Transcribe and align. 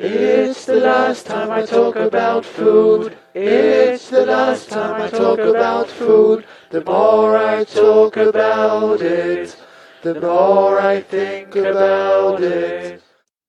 It's 0.00 0.66
the 0.66 0.76
last 0.76 1.26
time 1.26 1.50
I 1.50 1.66
talk 1.66 1.96
about 1.96 2.44
food. 2.44 3.16
It's 3.34 4.10
the 4.10 4.24
last 4.24 4.70
time 4.70 5.02
I 5.02 5.08
talk 5.08 5.40
about 5.40 5.88
food. 5.88 6.44
The 6.70 6.84
more 6.84 7.36
I 7.36 7.64
talk 7.64 8.16
about 8.16 9.02
it, 9.02 9.56
the 10.04 10.14
more 10.14 10.78
I 10.80 11.02
think 11.02 11.56
about 11.56 12.40
it. 12.40 13.02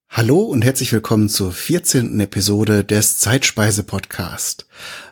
Hallo 0.10 0.40
und 0.40 0.64
herzlich 0.64 0.92
willkommen 0.92 1.30
zur 1.30 1.52
14. 1.52 2.20
Episode 2.20 2.84
des 2.84 3.20
Zeitspeise 3.20 3.84
Podcast. 3.84 4.66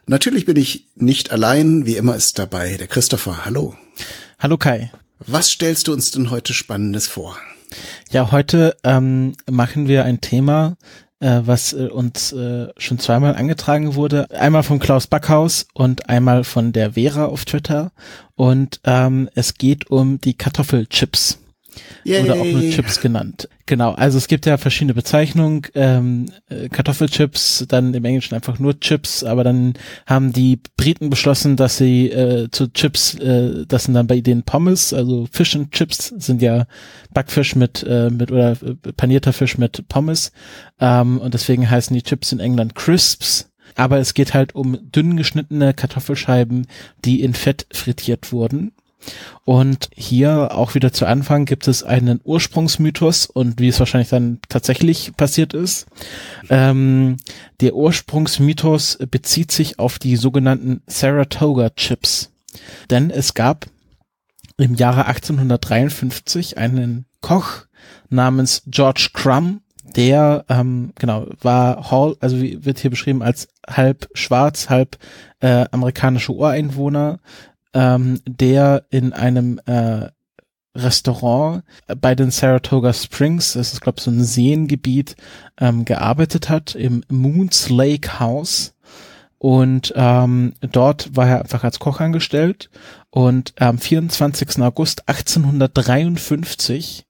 Natürlich 0.07 0.45
bin 0.45 0.55
ich 0.55 0.87
nicht 0.95 1.31
allein, 1.31 1.85
wie 1.85 1.97
immer 1.97 2.15
ist 2.15 2.39
dabei 2.39 2.77
der 2.77 2.87
Christopher. 2.87 3.45
Hallo. 3.45 3.75
Hallo 4.39 4.57
Kai. 4.57 4.91
Was 5.19 5.51
stellst 5.51 5.87
du 5.87 5.93
uns 5.93 6.09
denn 6.09 6.31
heute 6.31 6.55
Spannendes 6.55 7.05
vor? 7.05 7.37
Ja, 8.09 8.31
heute 8.31 8.75
ähm, 8.83 9.33
machen 9.47 9.87
wir 9.87 10.03
ein 10.05 10.21
Thema, 10.21 10.77
äh, 11.19 11.41
was 11.43 11.73
äh, 11.73 11.87
uns 11.87 12.31
äh, 12.31 12.67
schon 12.77 12.99
zweimal 12.99 13.35
angetragen 13.35 13.95
wurde. 13.95 14.29
Einmal 14.31 14.63
von 14.63 14.79
Klaus 14.79 15.07
Backhaus 15.07 15.67
und 15.73 16.09
einmal 16.09 16.43
von 16.43 16.71
der 16.71 16.93
Vera 16.93 17.25
auf 17.25 17.45
Twitter. 17.45 17.91
Und 18.35 18.79
ähm, 18.83 19.29
es 19.35 19.55
geht 19.55 19.89
um 19.89 20.19
die 20.21 20.35
Kartoffelchips. 20.35 21.39
Yay. 22.07 22.23
Oder 22.23 22.35
auch 22.35 22.45
nur 22.45 22.61
Chips 22.69 23.01
genannt. 23.01 23.49
Genau, 23.65 23.91
also 23.91 24.17
es 24.17 24.29
gibt 24.29 24.45
ja 24.45 24.55
verschiedene 24.55 24.93
Bezeichnungen. 24.93 25.63
Ähm, 25.75 26.27
äh, 26.49 26.69
Kartoffelchips, 26.69 27.65
dann 27.67 27.93
im 27.93 28.05
Englischen 28.05 28.33
einfach 28.33 28.59
nur 28.59 28.79
Chips, 28.79 29.25
aber 29.25 29.43
dann 29.43 29.73
haben 30.05 30.31
die 30.31 30.57
Briten 30.77 31.09
beschlossen, 31.09 31.57
dass 31.57 31.77
sie 31.77 32.09
äh, 32.09 32.49
zu 32.49 32.71
Chips, 32.71 33.15
äh, 33.15 33.65
das 33.67 33.83
sind 33.83 33.93
dann 33.93 34.07
bei 34.07 34.21
denen 34.21 34.43
Pommes, 34.43 34.93
also 34.93 35.27
Fish 35.29 35.53
and 35.57 35.73
Chips 35.73 36.13
sind 36.17 36.41
ja 36.41 36.65
Backfisch 37.13 37.57
mit, 37.57 37.83
äh, 37.83 38.09
mit 38.09 38.31
oder 38.31 38.51
äh, 38.51 38.93
panierter 38.95 39.33
Fisch 39.33 39.57
mit 39.57 39.89
Pommes. 39.89 40.31
Ähm, 40.79 41.17
und 41.17 41.33
deswegen 41.33 41.69
heißen 41.69 41.93
die 41.93 42.03
Chips 42.03 42.31
in 42.31 42.39
England 42.39 42.73
Crisps. 42.73 43.51
Aber 43.75 43.99
es 43.99 44.13
geht 44.13 44.33
halt 44.33 44.55
um 44.55 44.79
dünn 44.91 45.17
geschnittene 45.17 45.73
Kartoffelscheiben, 45.73 46.67
die 47.03 47.21
in 47.21 47.33
Fett 47.33 47.67
frittiert 47.71 48.31
wurden. 48.31 48.71
Und 49.45 49.89
hier 49.95 50.51
auch 50.53 50.75
wieder 50.75 50.91
zu 50.91 51.05
Anfang 51.05 51.45
gibt 51.45 51.67
es 51.67 51.83
einen 51.83 52.19
Ursprungsmythos 52.23 53.27
und 53.27 53.59
wie 53.59 53.69
es 53.69 53.79
wahrscheinlich 53.79 54.09
dann 54.09 54.39
tatsächlich 54.49 55.15
passiert 55.15 55.53
ist. 55.53 55.85
Ähm, 56.49 57.17
der 57.61 57.75
Ursprungsmythos 57.75 58.99
bezieht 59.09 59.51
sich 59.51 59.79
auf 59.79 59.99
die 59.99 60.15
sogenannten 60.15 60.81
Saratoga 60.87 61.69
Chips. 61.71 62.31
Denn 62.89 63.09
es 63.09 63.33
gab 63.33 63.67
im 64.57 64.75
Jahre 64.75 65.05
1853 65.05 66.57
einen 66.57 67.05
Koch 67.21 67.65
namens 68.09 68.63
George 68.67 69.09
Crumb, 69.13 69.61
der 69.95 70.45
ähm, 70.49 70.91
genau 70.95 71.27
war 71.41 71.89
Hall, 71.89 72.17
also 72.19 72.39
wird 72.41 72.79
hier 72.79 72.89
beschrieben 72.89 73.21
als 73.21 73.47
halb 73.67 74.09
schwarz, 74.13 74.69
halb 74.69 74.97
äh, 75.39 75.65
amerikanische 75.71 76.33
Ureinwohner, 76.33 77.19
ähm, 77.73 78.21
der 78.25 78.85
in 78.89 79.13
einem 79.13 79.59
äh, 79.65 80.09
Restaurant 80.75 81.63
bei 81.99 82.15
den 82.15 82.31
Saratoga 82.31 82.93
Springs, 82.93 83.53
das 83.53 83.73
ist 83.73 83.81
glaube 83.81 83.97
ich 83.97 84.03
so 84.03 84.11
ein 84.11 84.23
Seengebiet, 84.23 85.15
ähm, 85.59 85.85
gearbeitet 85.85 86.49
hat 86.49 86.75
im 86.75 87.03
Moons 87.09 87.69
Lake 87.69 88.19
House 88.19 88.75
und 89.39 89.93
ähm, 89.95 90.53
dort 90.61 91.15
war 91.15 91.27
er 91.27 91.41
einfach 91.41 91.63
als 91.63 91.79
Koch 91.79 91.99
angestellt 91.99 92.69
und 93.11 93.53
am 93.59 93.77
24. 93.77 94.61
August 94.61 95.07
1853 95.07 97.05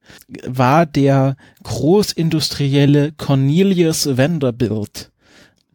war 0.46 0.84
der 0.84 1.36
großindustrielle 1.62 3.12
Cornelius 3.12 4.18
Vanderbilt 4.18 5.10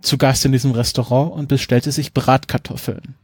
zu 0.01 0.17
Gast 0.17 0.45
in 0.45 0.51
diesem 0.51 0.71
Restaurant 0.71 1.31
und 1.33 1.47
bestellte 1.47 1.91
sich 1.91 2.13
Bratkartoffeln. 2.13 3.15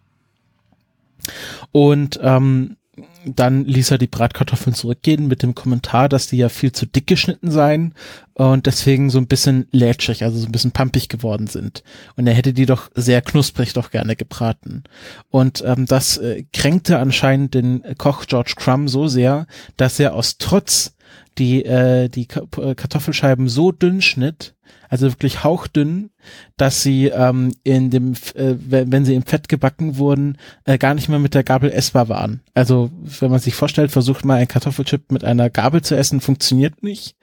Und 1.72 2.20
ähm, 2.22 2.78
dann 3.26 3.66
ließ 3.66 3.92
er 3.92 3.98
die 3.98 4.08
Bratkartoffeln 4.08 4.74
zurückgehen 4.74 5.28
mit 5.28 5.44
dem 5.44 5.56
Kommentar, 5.56 6.10
dass 6.10 6.28
die 6.28 6.38
ja 6.38 6.50
viel 6.50 6.72
zu 6.72 6.86
dick 6.86 7.08
geschnitten 7.08 7.52
seien 7.52 7.94
und 8.34 8.66
deswegen 8.66 9.10
so 9.10 9.18
ein 9.18 9.28
bisschen 9.28 9.68
lätschig, 9.72 10.24
also 10.24 10.40
so 10.40 10.46
ein 10.46 10.52
bisschen 10.52 10.72
pampig 10.72 11.10
geworden 11.10 11.48
sind. 11.48 11.84
Und 12.16 12.28
er 12.28 12.34
hätte 12.34 12.54
die 12.54 12.66
doch 12.66 12.90
sehr 12.96 13.22
knusprig 13.22 13.74
doch 13.74 13.92
gerne 13.92 14.16
gebraten. 14.16 14.84
Und 15.30 15.64
ähm, 15.66 15.86
das 15.86 16.18
äh, 16.18 16.44
kränkte 16.54 17.00
anscheinend 17.00 17.54
den 17.54 17.84
Koch 17.98 18.26
George 18.26 18.54
Crumb 18.56 18.90
so 18.90 19.08
sehr, 19.08 19.48
dass 19.78 20.00
er 20.00 20.14
aus 20.14 20.38
Trotz 20.38 20.96
die, 21.38 21.64
äh, 21.66 22.10
die 22.10 22.26
Kartoffelscheiben 22.26 23.48
so 23.48 23.72
dünn 23.72 24.02
schnitt, 24.02 24.56
also 24.90 25.08
wirklich 25.08 25.44
hauchdünn, 25.44 26.10
dass 26.58 26.84
sie 26.84 27.08
ähm, 27.08 27.54
in 27.64 27.90
dem, 27.90 28.14
äh, 28.36 28.56
wenn 28.58 29.06
sie 29.06 29.16
im 29.16 29.24
Fett 29.24 29.48
gebacken 29.48 29.98
wurden, 29.98 30.38
äh, 30.66 30.78
gar 30.78 30.94
nicht 30.94 31.10
mehr 31.10 31.20
mit 31.20 31.34
der 31.34 31.44
Gabel 31.44 31.72
essbar 31.72 32.10
waren. 32.10 32.42
Also 32.54 32.90
wenn 33.20 33.32
man 33.32 33.40
sich 33.40 33.56
vorstellt, 33.56 33.92
versucht 33.92 34.26
mal 34.26 34.36
ein 34.36 34.48
Kartoffelchip 34.48 35.12
mit 35.12 35.24
einer 35.24 35.50
Gabel 35.50 35.82
zu 35.82 35.96
essen, 35.96 36.22
funktioniert 36.22 36.84
nicht. 36.84 37.16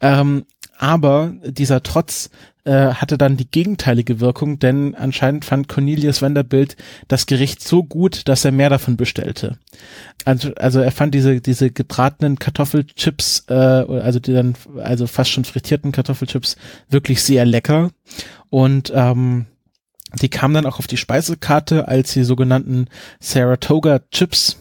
Ähm, 0.00 0.44
aber 0.78 1.32
dieser 1.44 1.82
Trotz 1.82 2.30
äh, 2.64 2.94
hatte 2.94 3.18
dann 3.18 3.36
die 3.36 3.50
gegenteilige 3.50 4.20
Wirkung, 4.20 4.58
denn 4.58 4.94
anscheinend 4.94 5.44
fand 5.44 5.68
Cornelius 5.68 6.22
Vanderbilt 6.22 6.76
das 7.08 7.26
Gericht 7.26 7.62
so 7.62 7.84
gut, 7.84 8.26
dass 8.28 8.44
er 8.44 8.52
mehr 8.52 8.70
davon 8.70 8.96
bestellte. 8.96 9.58
Also, 10.24 10.54
also 10.54 10.80
er 10.80 10.92
fand 10.92 11.14
diese 11.14 11.40
diese 11.40 11.70
gebratenen 11.70 12.38
Kartoffelchips, 12.38 13.44
äh, 13.48 13.54
also 13.54 14.18
die 14.18 14.32
dann 14.32 14.54
also 14.82 15.06
fast 15.06 15.30
schon 15.30 15.44
frittierten 15.44 15.92
Kartoffelchips 15.92 16.56
wirklich 16.88 17.22
sehr 17.22 17.44
lecker 17.44 17.90
und 18.50 18.90
ähm, 18.94 19.46
die 20.22 20.28
kamen 20.28 20.54
dann 20.54 20.66
auch 20.66 20.78
auf 20.78 20.86
die 20.86 20.96
Speisekarte 20.96 21.88
als 21.88 22.12
die 22.12 22.24
sogenannten 22.24 22.86
Saratoga 23.20 24.00
Chips 24.10 24.56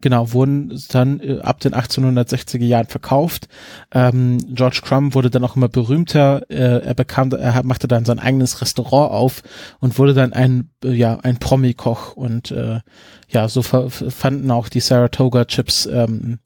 genau, 0.00 0.32
wurden 0.32 0.80
dann 0.90 1.20
äh, 1.20 1.40
ab 1.40 1.60
den 1.60 1.74
1860er 1.74 2.64
Jahren 2.64 2.86
verkauft. 2.86 3.48
Ähm, 3.92 4.38
George 4.54 4.80
Crumb 4.82 5.14
wurde 5.14 5.30
dann 5.30 5.44
auch 5.44 5.56
immer 5.56 5.68
berühmter. 5.68 6.42
Äh, 6.48 6.84
er 6.84 6.94
bekam, 6.94 7.30
er 7.32 7.62
machte 7.64 7.88
dann 7.88 8.04
sein 8.04 8.18
eigenes 8.18 8.60
Restaurant 8.60 9.12
auf 9.12 9.42
und 9.80 9.98
wurde 9.98 10.14
dann 10.14 10.32
ein, 10.32 10.70
äh, 10.84 10.92
ja, 10.92 11.18
ein 11.20 11.38
Promi-Koch 11.38 12.16
und 12.16 12.50
äh, 12.50 12.80
ja, 13.28 13.48
so 13.48 13.62
fanden 13.62 14.50
auch 14.50 14.68
die 14.68 14.80
Saratoga 14.80 15.44
Chips 15.44 15.86
ähm, 15.86 16.40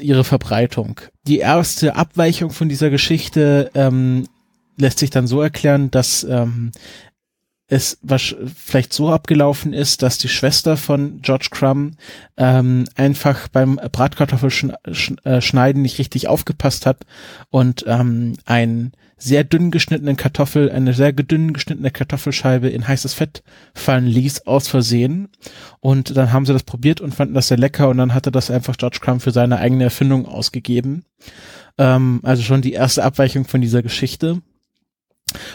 ihre 0.00 0.24
Verbreitung. 0.24 1.00
Die 1.26 1.38
erste 1.38 1.94
Abweichung 1.96 2.50
von 2.50 2.68
dieser 2.68 2.90
Geschichte 2.90 3.70
ähm, 3.74 4.26
lässt 4.76 4.98
sich 4.98 5.10
dann 5.10 5.28
so 5.28 5.40
erklären, 5.40 5.90
dass 5.92 6.24
ähm, 6.24 6.72
es 7.66 7.98
was 8.02 8.34
vielleicht 8.54 8.92
so 8.92 9.10
abgelaufen 9.10 9.72
ist, 9.72 10.02
dass 10.02 10.18
die 10.18 10.28
Schwester 10.28 10.76
von 10.76 11.22
George 11.22 11.48
Crumb 11.50 11.96
ähm, 12.36 12.84
einfach 12.94 13.48
beim 13.48 13.76
Bratkartoffelschneiden 13.76 15.18
äh, 15.24 15.82
nicht 15.82 15.98
richtig 15.98 16.28
aufgepasst 16.28 16.84
hat 16.84 17.06
und 17.50 17.84
ähm, 17.86 18.34
ein 18.44 18.92
sehr 19.16 19.44
dünn 19.44 19.70
geschnittenen 19.70 20.16
Kartoffel, 20.16 20.70
eine 20.70 20.92
sehr 20.92 21.12
dünn 21.12 21.54
geschnittene 21.54 21.90
Kartoffelscheibe 21.90 22.68
in 22.68 22.86
heißes 22.86 23.14
Fett 23.14 23.42
fallen 23.72 24.06
ließ, 24.06 24.46
aus 24.46 24.68
Versehen. 24.68 25.28
Und 25.80 26.16
dann 26.16 26.32
haben 26.32 26.44
sie 26.44 26.52
das 26.52 26.64
probiert 26.64 27.00
und 27.00 27.14
fanden 27.14 27.32
das 27.32 27.48
sehr 27.48 27.56
lecker 27.56 27.88
und 27.88 27.96
dann 27.96 28.12
hatte 28.12 28.30
das 28.30 28.50
einfach 28.50 28.76
George 28.76 28.98
Crumb 29.00 29.22
für 29.22 29.30
seine 29.30 29.58
eigene 29.58 29.84
Erfindung 29.84 30.26
ausgegeben. 30.26 31.06
Ähm, 31.78 32.20
also 32.22 32.42
schon 32.42 32.60
die 32.60 32.74
erste 32.74 33.04
Abweichung 33.04 33.46
von 33.46 33.62
dieser 33.62 33.82
Geschichte. 33.82 34.42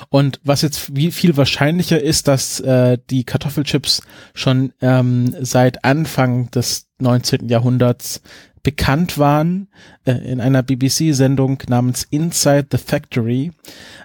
Und 0.10 0.40
was 0.44 0.62
jetzt 0.62 0.80
viel 0.80 1.38
wahrscheinlicher 1.38 2.02
ist, 2.02 2.28
dass 2.28 2.60
äh, 2.60 2.98
die 3.10 3.24
Kartoffelchips 3.24 4.02
schon 4.34 4.74
ähm, 4.82 5.36
seit 5.42 5.84
Anfang 5.84 6.52
des 6.52 6.88
19. 7.00 7.48
Jahrhunderts 7.48 8.22
bekannt 8.64 9.18
waren. 9.18 9.68
Äh, 10.06 10.14
in 10.32 10.42
einer 10.42 10.64
BBC-Sendung 10.64 11.64
namens 11.68 12.04
Inside 12.10 12.68
the 12.72 12.78
Factory 12.78 13.52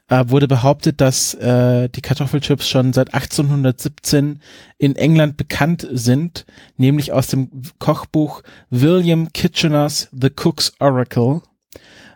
äh, 0.09 0.25
wurde 0.29 0.49
behauptet, 0.49 1.01
dass 1.01 1.35
äh, 1.35 1.89
die 1.89 2.01
Kartoffelchips 2.01 2.69
schon 2.69 2.93
seit 2.93 3.15
1817 3.15 4.41
in 4.79 4.97
England 4.97 5.37
bekannt 5.37 5.87
sind, 5.91 6.47
nämlich 6.77 7.13
aus 7.13 7.29
dem 7.29 7.51
Kochbuch 7.79 8.43
William 8.71 9.33
Kitchener's 9.33 10.09
The 10.13 10.31
Cook's 10.31 10.73
Oracle 10.79 11.43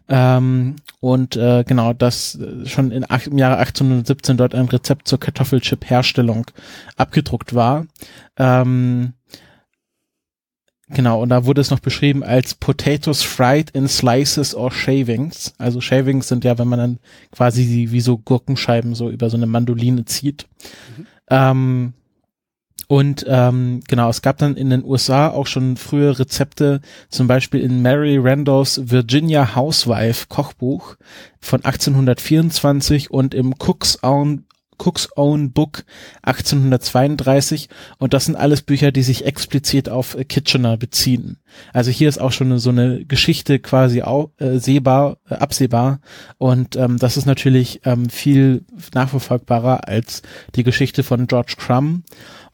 ähm, 0.08 0.76
und 1.00 1.36
äh, 1.36 1.64
genau, 1.64 1.92
das 1.92 2.34
äh, 2.36 2.66
schon 2.66 2.90
in, 2.90 3.04
im 3.04 3.38
Jahre 3.38 3.58
1817 3.58 4.36
dort 4.36 4.54
ein 4.54 4.66
Rezept 4.66 5.06
zur 5.06 5.20
Kartoffelchip-Herstellung 5.20 6.46
abgedruckt 6.96 7.54
war. 7.54 7.86
Ähm, 8.36 9.14
Genau, 10.90 11.22
und 11.22 11.28
da 11.28 11.44
wurde 11.44 11.60
es 11.60 11.70
noch 11.70 11.80
beschrieben 11.80 12.22
als 12.22 12.54
Potatoes 12.54 13.22
fried 13.22 13.70
in 13.70 13.88
slices 13.88 14.54
or 14.54 14.70
shavings. 14.70 15.52
Also 15.58 15.82
Shavings 15.82 16.28
sind 16.28 16.44
ja, 16.44 16.56
wenn 16.56 16.68
man 16.68 16.78
dann 16.78 16.98
quasi 17.30 17.88
wie 17.90 18.00
so 18.00 18.16
Gurkenscheiben 18.16 18.94
so 18.94 19.10
über 19.10 19.28
so 19.28 19.36
eine 19.36 19.46
Mandoline 19.46 20.06
zieht. 20.06 20.46
Mhm. 20.96 21.06
Ähm, 21.28 21.92
und 22.86 23.26
ähm, 23.28 23.80
genau, 23.86 24.08
es 24.08 24.22
gab 24.22 24.38
dann 24.38 24.56
in 24.56 24.70
den 24.70 24.84
USA 24.84 25.28
auch 25.28 25.46
schon 25.46 25.76
frühe 25.76 26.18
Rezepte, 26.18 26.80
zum 27.10 27.26
Beispiel 27.26 27.60
in 27.60 27.82
Mary 27.82 28.16
Randolphs 28.18 28.80
Virginia 28.84 29.54
Housewife 29.54 30.26
Kochbuch 30.28 30.96
von 31.40 31.64
1824 31.64 33.10
und 33.10 33.34
im 33.34 33.54
Cook's 33.58 34.02
Own 34.02 34.44
Cook's 34.78 35.08
Own 35.16 35.52
Book 35.52 35.84
1832 36.22 37.68
und 37.98 38.14
das 38.14 38.26
sind 38.26 38.36
alles 38.36 38.62
Bücher, 38.62 38.92
die 38.92 39.02
sich 39.02 39.24
explizit 39.24 39.88
auf 39.88 40.14
äh, 40.14 40.24
Kitchener 40.24 40.76
beziehen. 40.76 41.38
Also 41.72 41.90
hier 41.90 42.08
ist 42.08 42.18
auch 42.20 42.32
schon 42.32 42.58
so 42.58 42.70
eine 42.70 43.04
Geschichte 43.04 43.58
quasi 43.58 44.02
auch, 44.02 44.30
äh, 44.38 44.58
sehbar, 44.58 45.18
äh, 45.28 45.34
absehbar. 45.34 46.00
Und 46.38 46.76
ähm, 46.76 46.98
das 46.98 47.16
ist 47.16 47.26
natürlich 47.26 47.80
ähm, 47.84 48.08
viel 48.08 48.64
nachverfolgbarer 48.94 49.88
als 49.88 50.22
die 50.54 50.64
Geschichte 50.64 51.02
von 51.02 51.26
George 51.26 51.54
Crumb. 51.58 52.04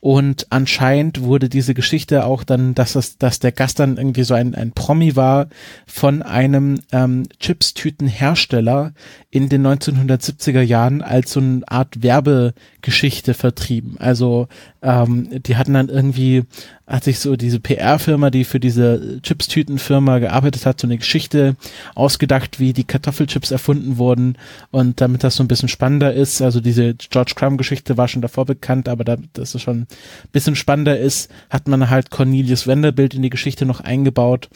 Und 0.05 0.49
anscheinend 0.51 1.23
wurde 1.23 1.49
diese 1.49 1.73
Geschichte 1.73 2.27
auch 2.27 2.45
dann, 2.45 2.75
dass 2.75 2.93
das, 2.93 3.17
dass 3.17 3.39
der 3.39 3.53
Gast 3.53 3.81
dann 3.81 3.97
irgendwie 3.97 4.25
so 4.25 4.35
ein, 4.35 4.55
ein 4.55 4.73
Promi 4.73 5.17
war 5.17 5.47
von 5.87 6.21
einem 6.21 6.81
ähm, 6.93 7.23
Chips-Tüten-Hersteller 7.41 8.93
in 9.31 9.49
den 9.49 9.67
1970er 9.67 10.61
Jahren 10.61 11.01
als 11.01 11.33
so 11.33 11.41
eine 11.41 11.63
Art 11.67 12.03
Werbegeschichte 12.15 13.35
vertrieben. 13.35 13.97
Also 13.99 14.49
ähm, 14.83 15.29
die 15.43 15.57
hatten 15.57 15.75
dann 15.75 15.89
irgendwie, 15.89 16.45
hat 16.87 17.05
sich 17.05 17.19
so 17.19 17.37
diese 17.37 17.61
PR-Firma, 17.61 18.31
die 18.31 18.45
für 18.45 18.61
diese 18.61 19.21
Chips-Tüten-Firma 19.23 20.19
gearbeitet 20.19 20.67
hat, 20.67 20.81
so 20.81 20.87
eine 20.87 20.99
Geschichte 20.99 21.57
ausgedacht, 21.95 22.61
wie 22.61 22.73
die 22.73 22.85
Kartoffelchips 22.85 23.51
erfunden 23.51 23.99
wurden 23.99 24.37
und 24.71 25.01
damit 25.01 25.25
das 25.25 25.37
so 25.37 25.43
ein 25.43 25.49
bisschen 25.49 25.69
spannender 25.69 26.13
ist, 26.13 26.43
also 26.43 26.61
diese 26.61 26.95
George 26.95 27.33
Crumb-Geschichte 27.35 27.97
war 27.97 28.09
schon 28.09 28.23
davor 28.23 28.45
bekannt, 28.45 28.89
aber 28.89 29.05
da, 29.05 29.17
das 29.33 29.55
ist 29.55 29.63
schon 29.63 29.81
ein 29.83 29.87
bisschen 30.33 30.57
spannender 30.57 30.99
ist, 30.99 31.31
hat 31.51 31.69
man 31.69 31.91
halt 31.91 32.11
Cornelius 32.11 32.67
Vanderbilt 32.67 33.15
in 33.15 33.23
die 33.23 33.31
Geschichte 33.31 33.67
noch 33.67 33.81
eingebaut 33.81 34.49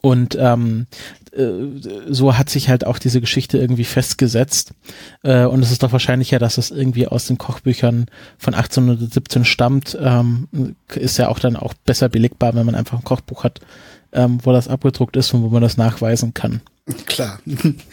und 0.00 0.36
ähm, 0.38 0.86
äh, 1.27 1.27
so 2.08 2.36
hat 2.36 2.50
sich 2.50 2.68
halt 2.68 2.84
auch 2.84 2.98
diese 2.98 3.20
Geschichte 3.20 3.58
irgendwie 3.58 3.84
festgesetzt. 3.84 4.72
Äh, 5.22 5.44
und 5.44 5.62
es 5.62 5.70
ist 5.70 5.82
doch 5.82 5.92
wahrscheinlicher, 5.92 6.38
dass 6.38 6.58
es 6.58 6.70
irgendwie 6.70 7.06
aus 7.06 7.26
den 7.26 7.38
Kochbüchern 7.38 8.06
von 8.38 8.54
1817 8.54 9.44
stammt. 9.44 9.96
Ähm, 10.00 10.48
ist 10.94 11.18
ja 11.18 11.28
auch 11.28 11.38
dann 11.38 11.56
auch 11.56 11.74
besser 11.74 12.08
belegbar, 12.08 12.54
wenn 12.54 12.66
man 12.66 12.74
einfach 12.74 12.98
ein 12.98 13.04
Kochbuch 13.04 13.44
hat, 13.44 13.60
ähm, 14.12 14.38
wo 14.42 14.52
das 14.52 14.68
abgedruckt 14.68 15.16
ist 15.16 15.32
und 15.32 15.42
wo 15.42 15.48
man 15.48 15.62
das 15.62 15.76
nachweisen 15.76 16.34
kann. 16.34 16.60
Klar. 17.06 17.40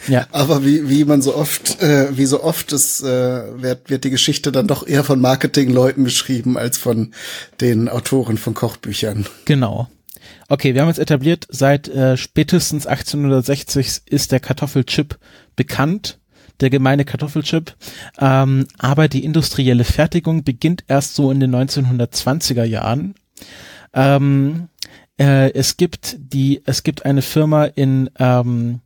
Ja. 0.08 0.26
Aber 0.30 0.64
wie, 0.64 0.88
wie 0.88 1.04
man 1.04 1.20
so 1.20 1.34
oft, 1.34 1.82
äh, 1.82 2.16
wie 2.16 2.26
so 2.26 2.42
oft 2.44 2.72
ist, 2.72 3.02
äh, 3.02 3.60
wird, 3.60 3.90
wird 3.90 4.04
die 4.04 4.10
Geschichte 4.10 4.52
dann 4.52 4.68
doch 4.68 4.86
eher 4.86 5.02
von 5.02 5.20
Marketingleuten 5.20 6.04
geschrieben 6.04 6.56
als 6.56 6.78
von 6.78 7.12
den 7.60 7.88
Autoren 7.88 8.38
von 8.38 8.54
Kochbüchern. 8.54 9.26
Genau. 9.46 9.88
Okay, 10.48 10.74
wir 10.74 10.82
haben 10.82 10.88
jetzt 10.88 11.00
etabliert, 11.00 11.46
seit 11.48 11.88
äh, 11.88 12.16
spätestens 12.16 12.86
1860 12.86 14.02
ist 14.06 14.30
der 14.30 14.38
Kartoffelchip 14.38 15.18
bekannt, 15.56 16.20
der 16.60 16.70
gemeine 16.70 17.04
Kartoffelchip. 17.04 17.74
Ähm, 18.18 18.68
aber 18.78 19.08
die 19.08 19.24
industrielle 19.24 19.84
Fertigung 19.84 20.44
beginnt 20.44 20.84
erst 20.86 21.16
so 21.16 21.32
in 21.32 21.40
den 21.40 21.54
1920er 21.54 22.64
Jahren. 22.64 23.14
Ähm, 23.92 24.68
äh, 25.18 25.52
es 25.52 25.76
gibt 25.76 26.16
die, 26.18 26.62
es 26.64 26.84
gibt 26.84 27.04
eine 27.04 27.22
Firma 27.22 27.64
in 27.64 28.08
ähm, 28.18 28.80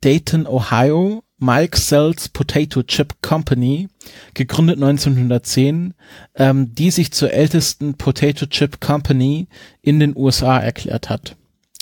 Dayton, 0.00 0.46
Ohio, 0.46 1.24
Mike 1.38 1.78
Sells 1.78 2.28
Potato 2.28 2.82
Chip 2.82 3.22
Company, 3.22 3.88
gegründet 4.34 4.76
1910, 4.76 5.94
ähm, 6.34 6.74
die 6.74 6.90
sich 6.90 7.12
zur 7.12 7.32
ältesten 7.32 7.94
Potato 7.94 8.46
Chip 8.46 8.80
Company 8.80 9.46
in 9.82 10.00
den 10.00 10.16
USA 10.16 10.58
erklärt 10.58 11.08
hat. 11.10 11.36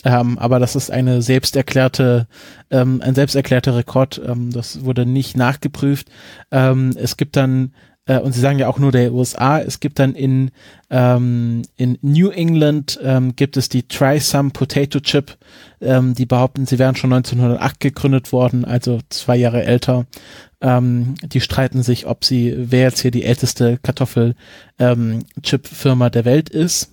Ähm, 0.04 0.38
aber 0.38 0.60
das 0.60 0.76
ist 0.76 0.90
eine 0.90 1.20
selbsterklärte, 1.20 2.28
ähm, 2.70 3.00
ein 3.02 3.14
selbsterklärter 3.14 3.76
Rekord. 3.76 4.20
Ähm, 4.24 4.52
das 4.52 4.84
wurde 4.84 5.04
nicht 5.04 5.36
nachgeprüft. 5.36 6.08
Ähm, 6.52 6.92
es 6.96 7.16
gibt 7.16 7.36
dann 7.36 7.72
äh, 8.06 8.18
und 8.18 8.32
sie 8.32 8.40
sagen 8.40 8.58
ja 8.58 8.68
auch 8.68 8.78
nur 8.78 8.92
der 8.92 9.12
USA. 9.12 9.60
Es 9.60 9.80
gibt 9.80 9.98
dann 9.98 10.14
in, 10.14 10.50
ähm, 10.90 11.62
in 11.76 11.98
New 12.02 12.28
England 12.30 12.98
ähm, 13.02 13.34
gibt 13.36 13.56
es 13.56 13.68
die 13.68 13.88
Try-Some 13.88 14.50
Potato 14.50 15.00
Chip, 15.00 15.36
ähm, 15.80 16.14
die 16.14 16.26
behaupten, 16.26 16.66
sie 16.66 16.78
wären 16.78 16.94
schon 16.96 17.12
1908 17.12 17.80
gegründet 17.80 18.32
worden, 18.32 18.64
also 18.64 19.00
zwei 19.10 19.36
Jahre 19.36 19.64
älter. 19.64 20.06
Ähm, 20.60 21.14
die 21.22 21.40
streiten 21.40 21.82
sich, 21.82 22.06
ob 22.06 22.24
sie, 22.24 22.54
wer 22.56 22.82
jetzt 22.82 23.00
hier 23.00 23.10
die 23.10 23.24
älteste 23.24 23.78
Kartoffel-Chip-Firma 23.82 26.06
ähm, 26.06 26.12
der 26.12 26.24
Welt 26.24 26.48
ist. 26.48 26.92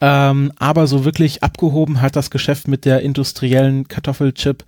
Ähm, 0.00 0.52
aber 0.56 0.86
so 0.86 1.04
wirklich 1.04 1.42
abgehoben 1.42 2.00
hat 2.00 2.16
das 2.16 2.30
Geschäft 2.30 2.66
mit 2.68 2.86
der 2.86 3.02
industriellen 3.02 3.88
Kartoffelchip 3.88 4.64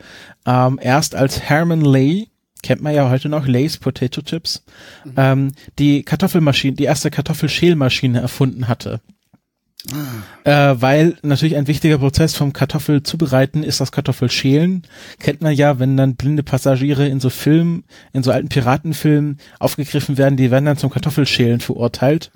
ähm, 0.47 0.79
erst 0.82 1.14
als 1.14 1.41
Herman 1.41 1.81
Lay 1.81 2.29
kennt 2.62 2.82
man 2.82 2.94
ja 2.94 3.11
heute 3.11 3.29
noch, 3.29 3.47
Lay's 3.47 3.79
Potato 3.79 4.23
Chips, 4.23 4.64
mhm. 5.05 5.12
ähm, 5.17 5.53
die 5.79 6.03
Kartoffelmaschine, 6.03 6.76
die 6.76 6.85
erste 6.85 7.11
Kartoffelschälmaschine 7.11 8.20
erfunden 8.20 8.69
hatte. 8.69 9.00
Ah. 9.91 10.70
Äh, 10.73 10.81
weil 10.81 11.17
natürlich 11.23 11.56
ein 11.56 11.67
wichtiger 11.67 11.99
Prozess 11.99 12.37
vom 12.37 12.53
Kartoffel 12.53 13.03
zubereiten 13.03 13.64
ist 13.64 13.81
das 13.81 13.91
Kartoffelschälen. 13.91 14.85
Kennt 15.19 15.41
man 15.41 15.55
ja, 15.55 15.79
wenn 15.81 15.97
dann 15.97 16.14
blinde 16.14 16.44
Passagiere 16.44 17.09
in 17.09 17.19
so 17.19 17.31
Filmen, 17.31 17.85
in 18.12 18.23
so 18.23 18.31
alten 18.31 18.49
Piratenfilmen 18.49 19.38
aufgegriffen 19.59 20.19
werden, 20.19 20.37
die 20.37 20.50
werden 20.53 20.67
dann 20.67 20.76
zum 20.76 20.91
Kartoffelschälen 20.91 21.61
verurteilt. 21.61 22.31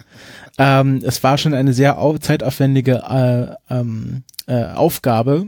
Ähm, 0.58 1.00
es 1.04 1.22
war 1.22 1.38
schon 1.38 1.54
eine 1.54 1.72
sehr 1.72 1.98
zeitaufwendige 2.20 3.02
äh, 3.08 3.74
ähm, 3.74 4.24
äh, 4.48 4.64
Aufgabe 4.64 5.46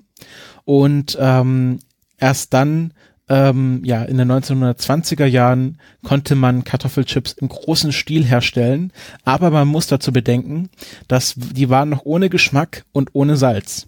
und 0.65 1.19
ähm, 1.21 1.81
erst 2.19 2.55
dann 2.55 2.93
ähm, 3.29 3.83
ja, 3.85 4.03
in 4.03 4.19
den 4.19 4.31
1920er 4.31 5.27
Jahren 5.27 5.79
konnte 6.03 6.35
man 6.35 6.65
Kartoffelchips 6.65 7.33
im 7.33 7.49
großen 7.49 7.93
Stil 7.93 8.25
herstellen, 8.25 8.93
aber 9.25 9.51
man 9.51 9.69
muss 9.69 9.87
dazu 9.87 10.13
bedenken, 10.13 10.71
dass 11.09 11.35
die 11.37 11.69
waren 11.69 11.91
noch 11.91 12.05
ohne 12.05 12.31
Geschmack 12.31 12.85
und 12.93 13.11
ohne 13.15 13.37
Salz. 13.37 13.87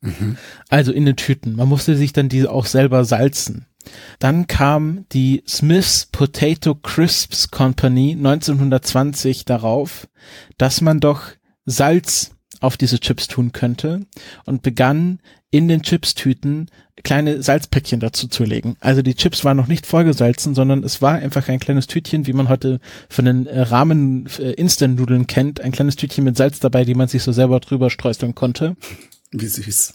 Mhm. 0.00 0.36
Also 0.68 0.92
in 0.92 1.06
den 1.06 1.16
Tüten. 1.16 1.56
Man 1.56 1.68
musste 1.68 1.96
sich 1.96 2.12
dann 2.12 2.28
diese 2.28 2.50
auch 2.50 2.66
selber 2.66 3.04
salzen. 3.04 3.66
Dann 4.18 4.46
kam 4.46 5.06
die 5.12 5.42
Smith's 5.48 6.06
Potato 6.10 6.74
Crisps 6.74 7.50
Company 7.50 8.12
1920 8.12 9.44
darauf, 9.44 10.08
dass 10.58 10.80
man 10.80 11.00
doch 11.00 11.22
Salz 11.64 12.32
auf 12.62 12.76
diese 12.76 13.00
Chips 13.00 13.28
tun 13.28 13.52
könnte 13.52 14.06
und 14.44 14.62
begann 14.62 15.18
in 15.50 15.68
den 15.68 15.82
Chipstüten 15.82 16.68
kleine 17.04 17.42
Salzpäckchen 17.42 18.00
dazu 18.00 18.28
zu 18.28 18.44
legen. 18.44 18.76
Also 18.80 19.02
die 19.02 19.14
Chips 19.14 19.44
waren 19.44 19.56
noch 19.56 19.66
nicht 19.66 19.86
vollgesalzen, 19.86 20.54
sondern 20.54 20.82
es 20.82 21.02
war 21.02 21.14
einfach 21.14 21.48
ein 21.48 21.60
kleines 21.60 21.86
Tütchen, 21.86 22.26
wie 22.26 22.32
man 22.32 22.48
heute 22.48 22.80
von 23.08 23.24
den 23.24 23.46
äh, 23.46 23.60
Rahmen 23.60 24.28
äh, 24.38 24.52
Instant-Nudeln 24.52 25.26
kennt, 25.26 25.60
ein 25.60 25.72
kleines 25.72 25.96
Tütchen 25.96 26.24
mit 26.24 26.36
Salz 26.36 26.60
dabei, 26.60 26.84
die 26.84 26.94
man 26.94 27.08
sich 27.08 27.22
so 27.22 27.32
selber 27.32 27.60
drüber 27.60 27.90
streuseln 27.90 28.34
konnte. 28.34 28.76
Wie 29.34 29.46
süß. 29.46 29.94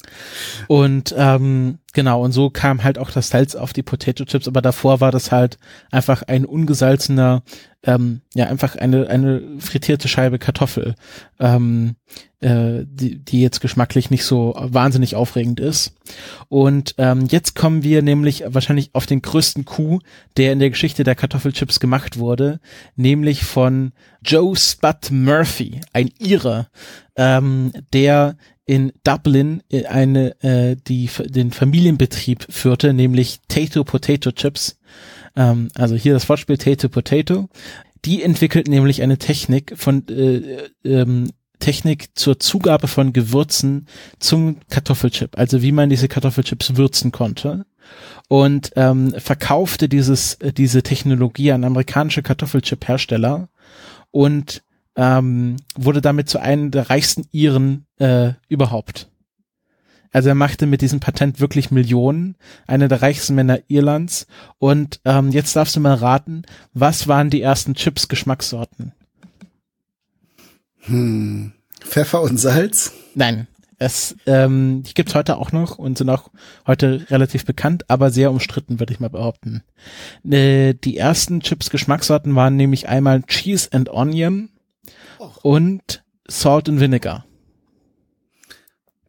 Und 0.67 1.13
ähm, 1.15 1.77
genau, 1.94 2.24
und 2.24 2.32
so 2.32 2.50
kam 2.50 2.84
halt 2.84 2.98
auch 2.98 3.12
das 3.12 3.29
Salz 3.29 3.53
auf 3.53 3.72
die 3.72 3.84
Potato 3.84 4.25
Chips, 4.25 4.48
aber 4.48 4.63
davor 4.63 5.00
war 5.00 5.12
das 5.12 5.32
halt 5.32 5.60
einfach 5.91 6.24
ein 6.24 6.44
ungesalzener, 6.44 7.44
ähm, 7.84 8.22
ja, 8.34 8.48
einfach 8.48 8.75
eine, 8.75 9.08
eine 9.10 9.44
frittierte 9.60 10.08
Scheibe 10.08 10.39
Kartoffel, 10.39 10.96
ähm, 11.39 11.98
äh, 12.39 12.84
die, 12.88 13.20
die 13.20 13.41
jetzt 13.41 13.62
geschmacklich 13.62 14.10
nicht 14.10 14.25
so 14.25 14.56
wahnsinnig 14.58 15.15
aufregend 15.15 15.60
ist. 15.60 15.94
Und 16.50 16.96
ähm, 16.98 17.27
jetzt 17.29 17.56
kommen 17.56 17.84
wir 17.84 18.01
nämlich 18.01 18.44
wahrscheinlich 18.48 18.89
auf 18.94 19.06
den 19.06 19.22
größten 19.22 19.65
Coup, 19.65 20.01
der 20.36 20.51
in 20.51 20.60
der 20.60 20.72
Geschichte 20.72 21.03
der 21.03 21.15
Kartoffelchips 21.15 21.79
gemacht 21.79 22.17
wurde, 22.17 22.60
nämlich 22.96 23.44
von 23.44 23.91
Joe 24.25 24.56
Spud 24.56 25.12
Murphy, 25.12 25.82
ein 25.94 26.10
Ire, 26.17 26.70
ähm, 27.15 27.72
der 27.94 28.36
in 28.68 28.92
Dublin 29.04 29.64
äh, 29.72 29.86
eine 29.86 30.40
äh, 30.44 30.76
die 30.76 31.10
den 31.26 31.52
Familienbetrieb 31.52 32.46
führte, 32.50 32.94
nämlich 32.94 33.40
Tato 33.48 33.84
Potato 33.84 34.32
Chips. 34.32 34.78
Ähm, 35.36 35.70
also 35.74 35.96
hier 35.96 36.14
das 36.14 36.30
Wortspiel 36.30 36.58
Tato 36.58 36.90
Potato. 36.90 37.50
Die 38.06 38.22
entwickelt 38.22 38.68
nämlich 38.68 39.02
eine 39.02 39.18
Technik 39.18 39.74
von 39.76 40.08
äh, 40.10 40.70
ähm, 40.84 41.32
Technik 41.60 42.10
zur 42.14 42.40
Zugabe 42.40 42.88
von 42.88 43.14
Gewürzen 43.14 43.88
zum 44.20 44.58
Kartoffelchip, 44.70 45.38
also 45.40 45.64
wie 45.64 45.72
man 45.72 45.90
diese 45.90 46.08
Kartoffelchips 46.08 46.76
würzen 46.76 47.12
konnte 47.12 47.66
und 48.28 48.72
ähm, 48.76 49.14
verkaufte 49.18 49.90
dieses 49.90 50.36
äh, 50.36 50.54
diese 50.54 50.84
Technologie 50.84 51.54
an 51.54 51.64
amerikanische 51.64 52.22
Kartoffelchip-Hersteller 52.22 53.50
und 54.12 54.62
ähm, 54.96 55.56
wurde 55.76 56.02
damit 56.02 56.30
zu 56.30 56.40
einem 56.40 56.70
der 56.70 56.90
reichsten 56.90 57.26
Iren 57.32 57.87
äh, 58.00 58.34
überhaupt. 58.48 59.10
Also 60.12 60.30
er 60.30 60.36
machte 60.36 60.66
mit 60.66 60.82
diesem 60.82 61.00
Patent 61.00 61.39
wirklich 61.39 61.70
Millionen, 61.72 62.36
einer 62.66 62.88
der 62.88 63.01
reichsten 63.01 63.36
Männer 63.36 63.60
Irlands. 63.68 64.25
Und 64.58 65.00
ähm, 65.06 65.32
jetzt 65.32 65.56
darfst 65.56 65.75
du 65.75 65.80
mal 65.80 65.96
raten, 65.96 66.44
was 66.74 67.08
waren 67.08 67.30
die 67.30 67.42
ersten 67.42 67.75
Chips-Geschmackssorten? 67.75 68.94
Hm. 70.82 71.54
Pfeffer 71.82 72.22
und 72.22 72.39
Salz? 72.39 72.94
Nein. 73.16 73.48
Es, 73.80 74.16
ähm, 74.25 74.82
die 74.82 74.96
gibt's 74.96 75.13
heute 75.13 75.38
auch 75.38 75.51
noch 75.51 75.77
und 75.77 76.00
sind 76.00 76.10
auch 76.10 76.32
heute 76.66 77.06
relativ 77.12 77.46
bekannt, 77.46 77.88
aber 77.92 78.10
sehr 78.10 78.32
umstritten, 78.32 78.80
würde 78.80 78.92
ich 78.92 79.00
mal 79.00 79.12
behaupten. 79.12 79.62
Äh, 80.27 80.74
die 80.74 80.98
ersten 80.98 81.42
Chips-Geschmackssorten 81.42 82.34
waren 82.34 82.56
nämlich 82.56 82.89
einmal 82.89 83.22
Cheese 83.22 83.70
and 83.72 83.89
Onion 83.89 84.50
Och. 85.20 85.44
und 85.44 86.04
Salt 86.27 86.70
and 86.70 86.80
Vinegar. 86.80 87.26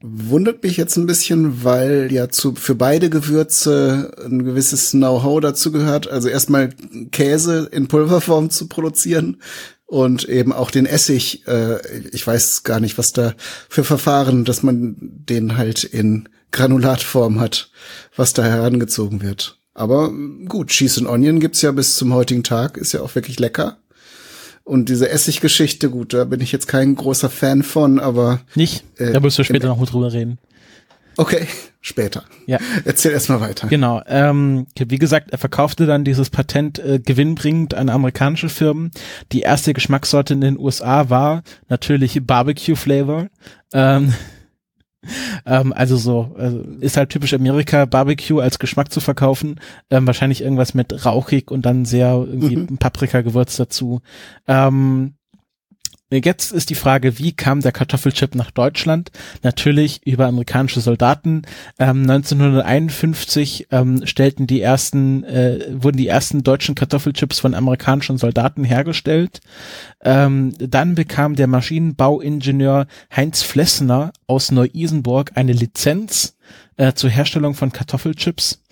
Wundert 0.00 0.62
mich 0.62 0.76
jetzt 0.76 0.96
ein 0.96 1.06
bisschen, 1.06 1.64
weil 1.64 2.12
ja 2.12 2.28
zu, 2.28 2.54
für 2.54 2.76
beide 2.76 3.10
Gewürze 3.10 4.12
ein 4.24 4.44
gewisses 4.44 4.92
Know-how 4.92 5.40
dazu 5.40 5.72
gehört. 5.72 6.08
Also 6.08 6.28
erstmal 6.28 6.70
Käse 7.10 7.68
in 7.72 7.88
Pulverform 7.88 8.50
zu 8.50 8.68
produzieren 8.68 9.38
und 9.86 10.28
eben 10.28 10.52
auch 10.52 10.70
den 10.70 10.86
Essig. 10.86 11.48
Äh, 11.48 11.78
ich 12.12 12.24
weiß 12.24 12.62
gar 12.62 12.78
nicht, 12.78 12.96
was 12.96 13.12
da 13.12 13.34
für 13.68 13.82
Verfahren, 13.82 14.44
dass 14.44 14.62
man 14.62 14.96
den 15.00 15.56
halt 15.56 15.82
in 15.82 16.28
Granulatform 16.52 17.40
hat, 17.40 17.70
was 18.14 18.34
da 18.34 18.44
herangezogen 18.44 19.22
wird. 19.22 19.58
Aber 19.74 20.12
gut, 20.46 20.68
Cheese 20.68 21.00
and 21.00 21.08
Onion 21.08 21.40
gibt's 21.40 21.62
ja 21.62 21.72
bis 21.72 21.96
zum 21.96 22.12
heutigen 22.12 22.42
Tag, 22.42 22.76
ist 22.76 22.92
ja 22.92 23.00
auch 23.00 23.14
wirklich 23.14 23.38
lecker. 23.38 23.78
Und 24.68 24.90
diese 24.90 25.08
Essiggeschichte, 25.08 25.88
gut, 25.88 26.12
da 26.12 26.24
bin 26.24 26.42
ich 26.42 26.52
jetzt 26.52 26.68
kein 26.68 26.94
großer 26.94 27.30
Fan 27.30 27.62
von, 27.62 27.98
aber. 27.98 28.40
Nicht? 28.54 28.84
Äh, 28.98 29.12
da 29.12 29.20
müssen 29.20 29.38
wir 29.38 29.46
später 29.46 29.66
noch 29.66 29.78
mal 29.78 29.86
drüber 29.86 30.12
reden. 30.12 30.36
Okay, 31.16 31.46
später. 31.80 32.24
Ja. 32.46 32.58
Erzähl 32.84 33.12
erstmal 33.12 33.40
weiter. 33.40 33.66
Genau. 33.68 34.02
Ähm, 34.06 34.66
wie 34.78 34.98
gesagt, 34.98 35.30
er 35.30 35.38
verkaufte 35.38 35.86
dann 35.86 36.04
dieses 36.04 36.28
Patent 36.28 36.78
äh, 36.80 37.00
gewinnbringend 37.02 37.72
an 37.72 37.88
amerikanische 37.88 38.50
Firmen. 38.50 38.90
Die 39.32 39.40
erste 39.40 39.72
Geschmackssorte 39.72 40.34
in 40.34 40.42
den 40.42 40.58
USA 40.58 41.08
war 41.08 41.44
natürlich 41.70 42.20
Barbecue 42.26 42.76
Flavor. 42.76 43.28
Ähm, 43.72 44.12
ähm, 45.46 45.72
also 45.72 45.96
so, 45.96 46.34
also 46.38 46.60
ist 46.80 46.96
halt 46.96 47.10
typisch 47.10 47.34
Amerika, 47.34 47.84
Barbecue 47.84 48.40
als 48.40 48.58
Geschmack 48.58 48.90
zu 48.92 49.00
verkaufen. 49.00 49.60
Ähm, 49.90 50.06
wahrscheinlich 50.06 50.42
irgendwas 50.42 50.74
mit 50.74 51.04
rauchig 51.06 51.50
und 51.50 51.66
dann 51.66 51.84
sehr 51.84 52.14
irgendwie 52.14 52.56
mhm. 52.56 52.78
Paprika-Gewürz 52.78 53.56
dazu. 53.56 54.00
Ähm, 54.46 55.14
Jetzt 56.10 56.52
ist 56.52 56.70
die 56.70 56.74
Frage, 56.74 57.18
wie 57.18 57.32
kam 57.32 57.60
der 57.60 57.72
Kartoffelchip 57.72 58.34
nach 58.34 58.50
Deutschland? 58.50 59.10
Natürlich 59.42 60.06
über 60.06 60.26
amerikanische 60.26 60.80
Soldaten. 60.80 61.42
Ähm, 61.78 62.08
1951 62.08 63.66
ähm, 63.70 64.06
stellten 64.06 64.46
die 64.46 64.62
ersten, 64.62 65.22
äh, 65.24 65.66
wurden 65.70 65.98
die 65.98 66.06
ersten 66.06 66.42
deutschen 66.42 66.74
Kartoffelchips 66.74 67.40
von 67.40 67.52
amerikanischen 67.52 68.16
Soldaten 68.16 68.64
hergestellt. 68.64 69.40
Ähm, 70.02 70.54
dann 70.58 70.94
bekam 70.94 71.34
der 71.36 71.46
Maschinenbauingenieur 71.46 72.86
Heinz 73.14 73.42
Flessner 73.42 74.12
aus 74.26 74.50
Neu-Isenburg 74.50 75.32
eine 75.34 75.52
Lizenz 75.52 76.38
äh, 76.78 76.94
zur 76.94 77.10
Herstellung 77.10 77.52
von 77.52 77.70
Kartoffelchips 77.70 78.62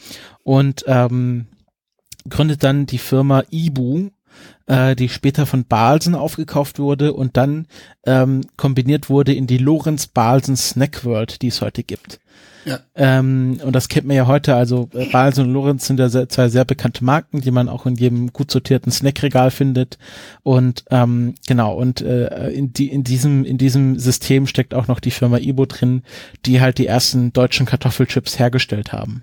und 0.43 0.85
ähm, 0.87 1.49
gründet 2.31 2.62
dann 2.62 2.87
die 2.87 2.99
Firma 2.99 3.45
Ibu 3.50 4.09
äh, 4.66 4.96
die 4.96 5.08
später 5.08 5.46
von 5.46 5.64
Balsen 5.64 6.14
aufgekauft 6.14 6.78
wurde 6.78 7.12
und 7.12 7.37
dann 7.37 7.66
ähm, 8.04 8.42
kombiniert 8.56 9.08
wurde 9.08 9.32
in 9.32 9.46
die 9.46 9.58
Lorenz 9.58 10.06
Balsen 10.06 10.56
Snack 10.56 11.04
World, 11.04 11.42
die 11.42 11.49
es 11.49 11.61
heute 11.61 11.82
gibt. 11.82 12.20
Ja. 12.66 12.80
Ähm, 12.96 13.61
und 13.62 13.76
das 13.76 13.88
kennt 13.88 14.08
man 14.08 14.16
ja 14.16 14.26
heute, 14.26 14.56
also 14.56 14.90
äh, 14.92 15.06
Balsen 15.06 15.46
und 15.46 15.52
Lorenz 15.52 15.87
sind 15.87 16.00
ja 16.00 16.08
sehr, 16.08 16.28
zwei 16.28 16.49
sehr 16.49 16.64
bekannte 16.64 17.04
Marken, 17.04 17.40
die 17.40 17.52
man 17.52 17.68
auch 17.68 17.87
in 17.87 17.94
jedem 17.94 18.32
gut 18.32 18.50
sortierten 18.50 18.90
Snackregal 18.90 19.52
findet. 19.52 19.99
Und 20.42 20.85
ähm, 20.90 21.37
genau, 21.46 21.75
und 21.75 22.00
äh, 22.00 22.50
in, 22.50 22.73
die, 22.73 22.88
in, 22.88 23.04
diesem, 23.04 23.44
in 23.44 23.56
diesem 23.56 24.00
System 24.00 24.49
steckt 24.49 24.75
auch 24.75 24.88
noch 24.88 24.99
die 24.99 25.12
Firma 25.12 25.38
Ibo 25.38 25.66
drin, 25.66 26.02
die 26.44 26.61
halt 26.61 26.78
die 26.78 26.88
ersten 26.88 27.32
deutschen 27.32 27.66
Kartoffelchips 27.66 28.40
hergestellt 28.40 28.92
haben. 28.92 29.23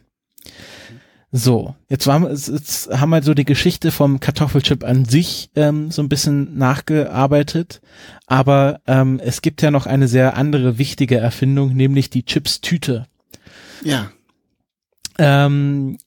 So, 1.35 1.73
jetzt, 1.89 2.05
war, 2.05 2.29
jetzt 2.29 2.91
haben 2.91 3.09
wir 3.09 3.23
so 3.23 3.33
die 3.33 3.43
Geschichte 3.43 3.89
vom 3.89 4.19
Kartoffelchip 4.19 4.83
an 4.83 5.05
sich 5.05 5.49
ähm, 5.55 5.89
so 5.89 6.03
ein 6.03 6.07
bisschen 6.07 6.59
nachgearbeitet, 6.59 7.81
aber 8.27 8.81
ähm, 8.85 9.19
es 9.19 9.41
gibt 9.41 9.63
ja 9.63 9.71
noch 9.71 9.87
eine 9.87 10.07
sehr 10.07 10.37
andere 10.37 10.77
wichtige 10.77 11.17
Erfindung, 11.17 11.73
nämlich 11.73 12.11
die 12.11 12.23
Chips-Tüte. 12.23 13.07
Ja. 13.83 14.11
Ähm, 15.17 15.97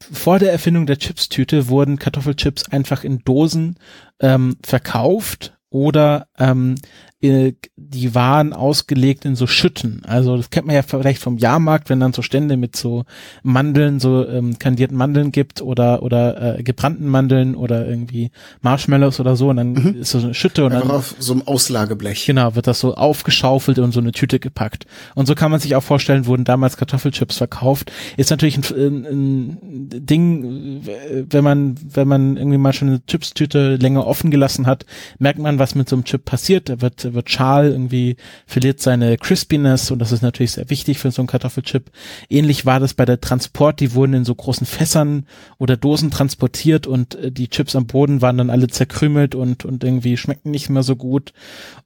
vor 0.00 0.38
der 0.38 0.50
Erfindung 0.50 0.86
der 0.86 0.98
Chips-Tüte 0.98 1.68
wurden 1.68 1.98
Kartoffelchips 1.98 2.70
einfach 2.70 3.04
in 3.04 3.18
Dosen 3.18 3.76
ähm, 4.18 4.56
verkauft 4.62 5.58
oder 5.68 6.26
ähm, 6.38 6.76
äh, 6.76 7.09
die 7.22 8.14
waren 8.14 8.54
ausgelegt 8.54 9.26
in 9.26 9.36
so 9.36 9.46
Schütten. 9.46 10.02
Also 10.06 10.38
das 10.38 10.48
kennt 10.48 10.66
man 10.66 10.74
ja 10.74 10.82
vielleicht 10.82 11.20
vom 11.20 11.36
Jahrmarkt, 11.36 11.90
wenn 11.90 12.00
dann 12.00 12.14
so 12.14 12.22
Stände 12.22 12.56
mit 12.56 12.76
so 12.76 13.04
Mandeln, 13.42 14.00
so 14.00 14.26
ähm, 14.26 14.58
kandierten 14.58 14.96
Mandeln 14.96 15.30
gibt 15.30 15.60
oder 15.60 16.02
oder 16.02 16.58
äh, 16.58 16.62
gebrannten 16.62 17.06
Mandeln 17.06 17.56
oder 17.56 17.86
irgendwie 17.86 18.30
Marshmallows 18.62 19.20
oder 19.20 19.36
so 19.36 19.50
und 19.50 19.58
dann 19.58 19.72
mhm. 19.74 19.96
ist 20.00 20.12
so 20.12 20.18
eine 20.18 20.32
Schütte 20.32 20.64
und 20.64 20.72
Einfach 20.72 20.88
dann 20.88 20.96
auf 20.96 21.14
so 21.18 21.34
einem 21.34 21.42
Auslageblech. 21.42 22.24
Genau, 22.24 22.54
wird 22.54 22.66
das 22.66 22.80
so 22.80 22.94
aufgeschaufelt 22.94 23.78
und 23.78 23.92
so 23.92 24.00
eine 24.00 24.12
Tüte 24.12 24.40
gepackt. 24.40 24.86
Und 25.14 25.26
so 25.26 25.34
kann 25.34 25.50
man 25.50 25.60
sich 25.60 25.76
auch 25.76 25.82
vorstellen, 25.82 26.24
wurden 26.24 26.44
damals 26.44 26.78
Kartoffelchips 26.78 27.36
verkauft. 27.36 27.92
Ist 28.16 28.30
natürlich 28.30 28.56
ein, 28.56 29.04
ein 29.04 29.58
Ding, 29.90 30.80
wenn 31.28 31.44
man 31.44 31.74
wenn 31.82 32.08
man 32.08 32.38
irgendwie 32.38 32.58
mal 32.58 32.72
schon 32.72 32.88
eine 32.88 33.04
Chipstüte 33.04 33.76
länger 33.76 34.06
offen 34.06 34.30
gelassen 34.30 34.66
hat, 34.66 34.86
merkt 35.18 35.38
man, 35.38 35.58
was 35.58 35.74
mit 35.74 35.86
so 35.86 35.96
einem 35.96 36.04
Chip 36.04 36.24
passiert. 36.24 36.70
Er 36.70 36.80
wird 36.80 37.09
wird 37.14 37.30
schal, 37.30 37.70
irgendwie 37.70 38.16
verliert 38.46 38.80
seine 38.80 39.16
Crispiness 39.16 39.90
und 39.90 39.98
das 39.98 40.12
ist 40.12 40.22
natürlich 40.22 40.52
sehr 40.52 40.70
wichtig 40.70 40.98
für 40.98 41.10
so 41.10 41.22
einen 41.22 41.28
Kartoffelchip. 41.28 41.90
Ähnlich 42.28 42.66
war 42.66 42.80
das 42.80 42.94
bei 42.94 43.04
der 43.04 43.20
Transport, 43.20 43.80
die 43.80 43.94
wurden 43.94 44.14
in 44.14 44.24
so 44.24 44.34
großen 44.34 44.66
Fässern 44.66 45.26
oder 45.58 45.76
Dosen 45.76 46.10
transportiert 46.10 46.86
und 46.86 47.14
äh, 47.16 47.32
die 47.32 47.48
Chips 47.48 47.76
am 47.76 47.86
Boden 47.86 48.22
waren 48.22 48.38
dann 48.38 48.50
alle 48.50 48.68
zerkrümelt 48.68 49.34
und, 49.34 49.64
und 49.64 49.84
irgendwie 49.84 50.16
schmeckten 50.16 50.50
nicht 50.50 50.70
mehr 50.70 50.82
so 50.82 50.96
gut 50.96 51.32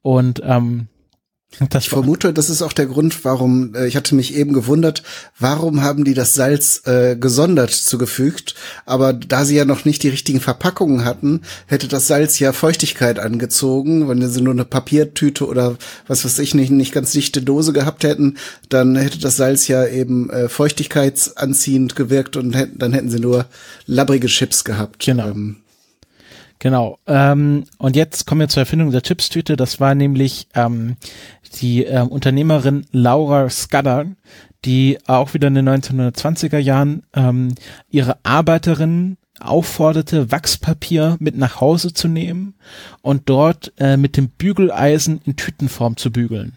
und 0.01 0.41
ähm, 0.43 0.87
das 1.69 1.85
ich 1.85 1.89
vermute, 1.89 2.33
das 2.33 2.49
ist 2.49 2.61
auch 2.61 2.73
der 2.73 2.85
Grund, 2.85 3.23
warum, 3.23 3.73
äh, 3.75 3.87
ich 3.87 3.95
hatte 3.95 4.13
mich 4.13 4.35
eben 4.35 4.51
gewundert, 4.51 5.03
warum 5.39 5.81
haben 5.81 6.03
die 6.03 6.13
das 6.13 6.33
Salz 6.33 6.81
äh, 6.85 7.15
gesondert 7.15 7.71
zugefügt, 7.71 8.55
aber 8.85 9.13
da 9.13 9.45
sie 9.45 9.55
ja 9.55 9.63
noch 9.63 9.85
nicht 9.85 10.03
die 10.03 10.09
richtigen 10.09 10.41
Verpackungen 10.41 11.05
hatten, 11.05 11.41
hätte 11.67 11.87
das 11.87 12.07
Salz 12.07 12.39
ja 12.39 12.51
Feuchtigkeit 12.51 13.19
angezogen, 13.19 14.09
wenn 14.09 14.27
sie 14.27 14.41
nur 14.41 14.53
eine 14.53 14.65
Papiertüte 14.65 15.47
oder 15.47 15.77
was 16.07 16.25
weiß 16.25 16.39
ich 16.39 16.55
nicht, 16.55 16.71
nicht 16.71 16.93
ganz 16.93 17.11
dichte 17.11 17.41
Dose 17.41 17.71
gehabt 17.71 18.03
hätten, 18.03 18.37
dann 18.67 18.95
hätte 18.95 19.19
das 19.19 19.37
Salz 19.37 19.67
ja 19.67 19.87
eben 19.87 20.29
äh, 20.29 20.49
feuchtigkeitsanziehend 20.49 21.95
gewirkt 21.95 22.35
und 22.35 22.53
hätten, 22.53 22.79
dann 22.79 22.91
hätten 22.91 23.09
sie 23.09 23.19
nur 23.19 23.45
labbrige 23.85 24.27
Chips 24.27 24.65
gehabt. 24.65 25.05
Genau. 25.05 25.29
Ähm, 25.29 25.57
Genau. 26.59 26.99
Ähm, 27.05 27.65
und 27.77 27.95
jetzt 27.95 28.25
kommen 28.25 28.41
wir 28.41 28.47
zur 28.47 28.61
Erfindung 28.61 28.91
der 28.91 29.01
Chipstüte. 29.01 29.55
Das 29.55 29.79
war 29.79 29.93
nämlich 29.93 30.47
ähm, 30.55 30.95
die 31.61 31.83
ähm, 31.83 32.07
Unternehmerin 32.07 32.85
Laura 32.91 33.49
Scudder, 33.49 34.05
die 34.63 34.97
auch 35.05 35.33
wieder 35.33 35.47
in 35.49 35.55
den 35.55 35.69
1920er 35.69 36.57
Jahren 36.57 37.03
ähm, 37.13 37.55
ihre 37.89 38.17
Arbeiterinnen 38.23 39.17
aufforderte, 39.39 40.31
Wachspapier 40.31 41.17
mit 41.19 41.37
nach 41.37 41.59
Hause 41.59 41.93
zu 41.93 42.07
nehmen 42.07 42.55
und 43.01 43.23
dort 43.29 43.73
äh, 43.77 43.97
mit 43.97 44.17
dem 44.17 44.29
Bügeleisen 44.29 45.21
in 45.25 45.35
Tütenform 45.35 45.97
zu 45.97 46.11
bügeln. 46.11 46.53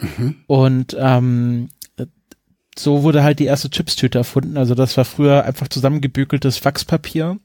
Mhm. 0.00 0.36
Und 0.46 0.96
ähm, 0.98 1.68
so 2.78 3.02
wurde 3.02 3.22
halt 3.22 3.38
die 3.38 3.44
erste 3.44 3.70
Chipstüte 3.70 4.18
erfunden. 4.18 4.56
Also 4.56 4.74
das 4.74 4.96
war 4.96 5.04
früher 5.04 5.44
einfach 5.44 5.68
zusammengebügeltes 5.68 6.64
Wachspapier 6.64 7.38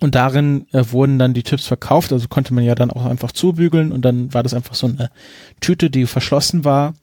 und 0.00 0.14
darin 0.14 0.66
äh, 0.72 0.84
wurden 0.90 1.18
dann 1.18 1.34
die 1.34 1.44
Chips 1.44 1.66
verkauft, 1.66 2.12
also 2.12 2.26
konnte 2.28 2.52
man 2.52 2.64
ja 2.64 2.74
dann 2.74 2.90
auch 2.90 3.04
einfach 3.04 3.32
zubügeln 3.32 3.92
und 3.92 4.02
dann 4.04 4.34
war 4.34 4.42
das 4.42 4.54
einfach 4.54 4.74
so 4.74 4.86
eine 4.88 5.10
Tüte, 5.60 5.90
die 5.90 6.06
verschlossen 6.06 6.64
war. 6.64 6.94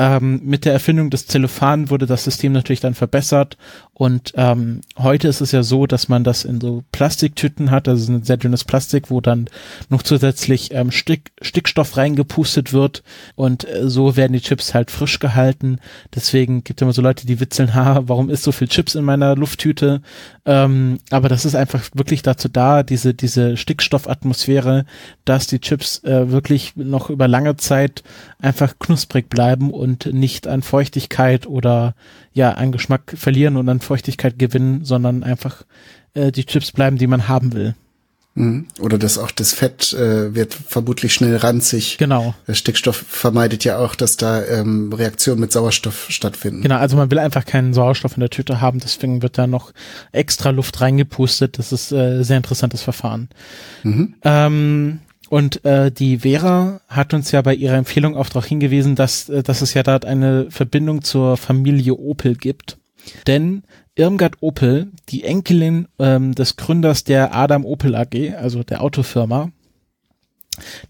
Ähm, 0.00 0.40
mit 0.44 0.64
der 0.64 0.72
Erfindung 0.72 1.10
des 1.10 1.26
Zellophan 1.26 1.90
wurde 1.90 2.06
das 2.06 2.24
System 2.24 2.52
natürlich 2.52 2.80
dann 2.80 2.94
verbessert 2.94 3.58
und 4.00 4.32
ähm, 4.34 4.80
heute 4.96 5.28
ist 5.28 5.42
es 5.42 5.52
ja 5.52 5.62
so, 5.62 5.86
dass 5.86 6.08
man 6.08 6.24
das 6.24 6.46
in 6.46 6.58
so 6.58 6.82
Plastiktüten 6.90 7.70
hat, 7.70 7.86
also 7.86 8.10
ein 8.10 8.22
sehr 8.22 8.38
dünnes 8.38 8.64
Plastik, 8.64 9.10
wo 9.10 9.20
dann 9.20 9.50
noch 9.90 10.02
zusätzlich 10.02 10.72
ähm, 10.72 10.90
Stick, 10.90 11.32
Stickstoff 11.42 11.98
reingepustet 11.98 12.72
wird 12.72 13.02
und 13.34 13.68
äh, 13.68 13.90
so 13.90 14.16
werden 14.16 14.32
die 14.32 14.40
Chips 14.40 14.72
halt 14.72 14.90
frisch 14.90 15.18
gehalten. 15.18 15.80
Deswegen 16.14 16.64
gibt 16.64 16.80
es 16.80 16.82
immer 16.82 16.94
so 16.94 17.02
Leute, 17.02 17.26
die 17.26 17.40
witzeln, 17.40 17.74
ha, 17.74 18.00
warum 18.06 18.30
ist 18.30 18.42
so 18.42 18.52
viel 18.52 18.68
Chips 18.68 18.94
in 18.94 19.04
meiner 19.04 19.36
Lufttüte? 19.36 20.00
Ähm, 20.46 21.00
aber 21.10 21.28
das 21.28 21.44
ist 21.44 21.54
einfach 21.54 21.84
wirklich 21.92 22.22
dazu 22.22 22.48
da, 22.48 22.82
diese, 22.82 23.12
diese 23.12 23.58
Stickstoffatmosphäre, 23.58 24.86
dass 25.26 25.46
die 25.46 25.60
Chips 25.60 26.02
äh, 26.04 26.30
wirklich 26.30 26.74
noch 26.74 27.10
über 27.10 27.28
lange 27.28 27.56
Zeit 27.56 28.02
einfach 28.40 28.78
knusprig 28.78 29.28
bleiben 29.28 29.70
und 29.70 30.06
nicht 30.12 30.46
an 30.46 30.62
Feuchtigkeit 30.62 31.46
oder 31.46 31.94
ja, 32.32 32.52
an 32.52 32.72
Geschmack 32.72 33.14
verlieren 33.16 33.56
und 33.56 33.68
an 33.68 33.80
Feuchtigkeit 33.80 34.38
gewinnen, 34.38 34.84
sondern 34.84 35.22
einfach 35.22 35.64
äh, 36.14 36.32
die 36.32 36.44
Chips 36.44 36.72
bleiben, 36.72 36.98
die 36.98 37.06
man 37.06 37.28
haben 37.28 37.52
will. 37.52 37.74
Mhm. 38.34 38.66
Oder 38.78 38.96
das 38.96 39.18
auch 39.18 39.30
das 39.32 39.52
Fett 39.52 39.92
äh, 39.92 40.34
wird 40.34 40.54
vermutlich 40.54 41.12
schnell 41.12 41.36
ranzig. 41.36 41.98
Genau. 41.98 42.34
Der 42.46 42.54
Stickstoff 42.54 43.04
vermeidet 43.08 43.64
ja 43.64 43.78
auch, 43.78 43.94
dass 43.94 44.16
da 44.16 44.44
ähm, 44.44 44.92
Reaktionen 44.92 45.40
mit 45.40 45.52
Sauerstoff 45.52 46.06
stattfinden. 46.10 46.62
Genau, 46.62 46.76
also 46.76 46.96
man 46.96 47.10
will 47.10 47.18
einfach 47.18 47.44
keinen 47.44 47.74
Sauerstoff 47.74 48.14
in 48.14 48.20
der 48.20 48.30
Tüte 48.30 48.60
haben, 48.60 48.78
deswegen 48.78 49.22
wird 49.22 49.36
da 49.36 49.46
noch 49.46 49.72
extra 50.12 50.50
Luft 50.50 50.80
reingepustet. 50.80 51.58
Das 51.58 51.72
ist 51.72 51.90
äh, 51.90 52.22
sehr 52.22 52.36
interessantes 52.36 52.82
Verfahren. 52.82 53.28
Mhm. 53.82 54.14
Ähm, 54.22 55.00
und 55.30 55.64
äh, 55.64 55.92
die 55.92 56.18
Vera 56.18 56.80
hat 56.88 57.14
uns 57.14 57.30
ja 57.30 57.40
bei 57.40 57.54
ihrer 57.54 57.76
Empfehlung 57.76 58.16
auch 58.16 58.28
darauf 58.28 58.46
hingewiesen, 58.46 58.96
dass, 58.96 59.28
äh, 59.28 59.44
dass 59.44 59.62
es 59.62 59.74
ja 59.74 59.84
dort 59.84 60.04
eine 60.04 60.50
Verbindung 60.50 61.02
zur 61.02 61.36
Familie 61.36 61.94
Opel 61.94 62.34
gibt. 62.34 62.78
Denn 63.28 63.62
Irmgard 63.94 64.38
Opel, 64.40 64.88
die 65.08 65.22
Enkelin 65.22 65.86
ähm, 66.00 66.34
des 66.34 66.56
Gründers 66.56 67.04
der 67.04 67.32
Adam 67.32 67.64
Opel 67.64 67.94
AG, 67.94 68.34
also 68.36 68.64
der 68.64 68.82
Autofirma, 68.82 69.52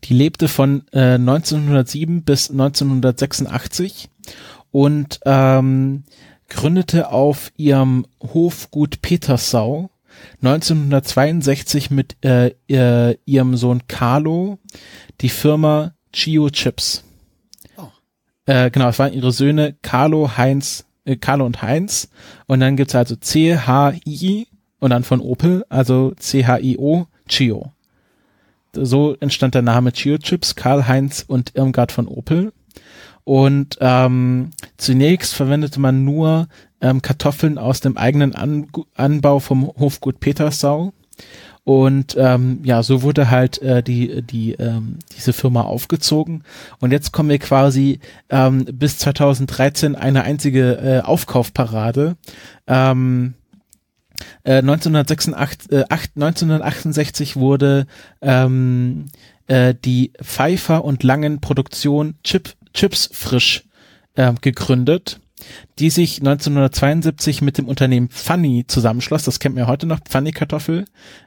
die 0.04 0.14
lebte 0.14 0.49
von 0.49 0.85
äh, 0.92 1.16
1907 1.16 2.23
bis 2.25 2.50
1986 2.50 4.09
und 4.70 5.20
ähm, 5.26 6.04
gründete 6.49 7.12
auf 7.12 7.52
ihrem 7.59 8.06
Hofgut 8.23 9.02
Petersau 9.02 9.90
1962 10.42 11.90
mit 11.90 12.16
äh, 12.24 12.52
ihr, 12.66 13.18
ihrem 13.24 13.56
Sohn 13.56 13.82
Carlo 13.88 14.58
die 15.20 15.28
Firma 15.28 15.94
Chio 16.12 16.50
Chips. 16.50 17.04
Oh. 17.76 17.88
Äh, 18.46 18.70
genau, 18.70 18.88
es 18.88 18.98
waren 18.98 19.12
ihre 19.12 19.32
Söhne 19.32 19.76
Carlo, 19.82 20.36
Heinz, 20.36 20.86
äh, 21.04 21.16
Carlo 21.16 21.46
und 21.46 21.62
Heinz. 21.62 22.08
Und 22.46 22.60
dann 22.60 22.76
gibt's 22.76 22.94
also 22.94 23.16
C-H-I 23.16 24.46
und 24.78 24.90
dann 24.90 25.04
von 25.04 25.20
Opel, 25.20 25.64
also 25.68 26.12
C-H-I-O, 26.16 27.06
Chio. 27.28 27.72
So 28.72 29.16
entstand 29.18 29.54
der 29.54 29.62
Name 29.62 29.92
Chio 29.92 30.18
Chips, 30.18 30.54
Karl 30.54 30.86
Heinz 30.86 31.24
und 31.26 31.54
Irmgard 31.54 31.92
von 31.92 32.06
Opel. 32.06 32.52
Und 33.24 33.78
ähm, 33.80 34.50
zunächst 34.76 35.34
verwendete 35.34 35.80
man 35.80 36.04
nur 36.04 36.48
ähm, 36.80 37.02
Kartoffeln 37.02 37.58
aus 37.58 37.80
dem 37.80 37.96
eigenen 37.96 38.34
An 38.34 38.68
Anbau 38.94 39.38
vom 39.40 39.70
Hofgut 39.78 40.20
Petersau. 40.20 40.92
Und 41.64 42.16
ähm, 42.18 42.60
ja, 42.64 42.82
so 42.82 43.02
wurde 43.02 43.30
halt 43.30 43.60
äh, 43.60 43.82
die, 43.82 44.22
die, 44.22 44.52
ähm, 44.54 44.99
diese 45.16 45.32
Firma 45.32 45.62
aufgezogen. 45.62 46.42
Und 46.80 46.90
jetzt 46.90 47.12
kommen 47.12 47.28
wir 47.28 47.38
quasi 47.38 48.00
ähm, 48.30 48.64
bis 48.64 48.99
2013 48.99 49.94
eine 49.94 50.22
einzige 50.22 50.78
äh, 50.78 51.00
Aufkaufparade. 51.00 52.16
Ähm, 52.66 53.34
äh, 54.44 54.58
1986, 54.58 55.70
äh, 55.72 55.84
8, 55.88 56.10
1968 56.16 57.37
wurde 57.37 57.87
ähm, 58.22 59.06
äh, 59.46 59.75
die 59.75 60.12
Pfeiffer 60.22 60.84
und 60.84 61.02
Langen 61.02 61.40
Produktion 61.40 62.14
Chip, 62.25 62.54
Chips 62.72 63.10
frisch 63.12 63.64
äh, 64.14 64.32
gegründet 64.40 65.19
die 65.78 65.90
sich 65.90 66.18
1972 66.18 67.42
mit 67.42 67.59
dem 67.59 67.68
Unternehmen 67.68 68.09
Funny 68.11 68.64
zusammenschloss. 68.66 69.25
Das 69.25 69.40
kennt 69.40 69.54
man 69.54 69.64
ja 69.64 69.68
heute 69.68 69.87
noch, 69.87 70.00
Funny 70.09 70.32
Kartoffel. 70.32 70.85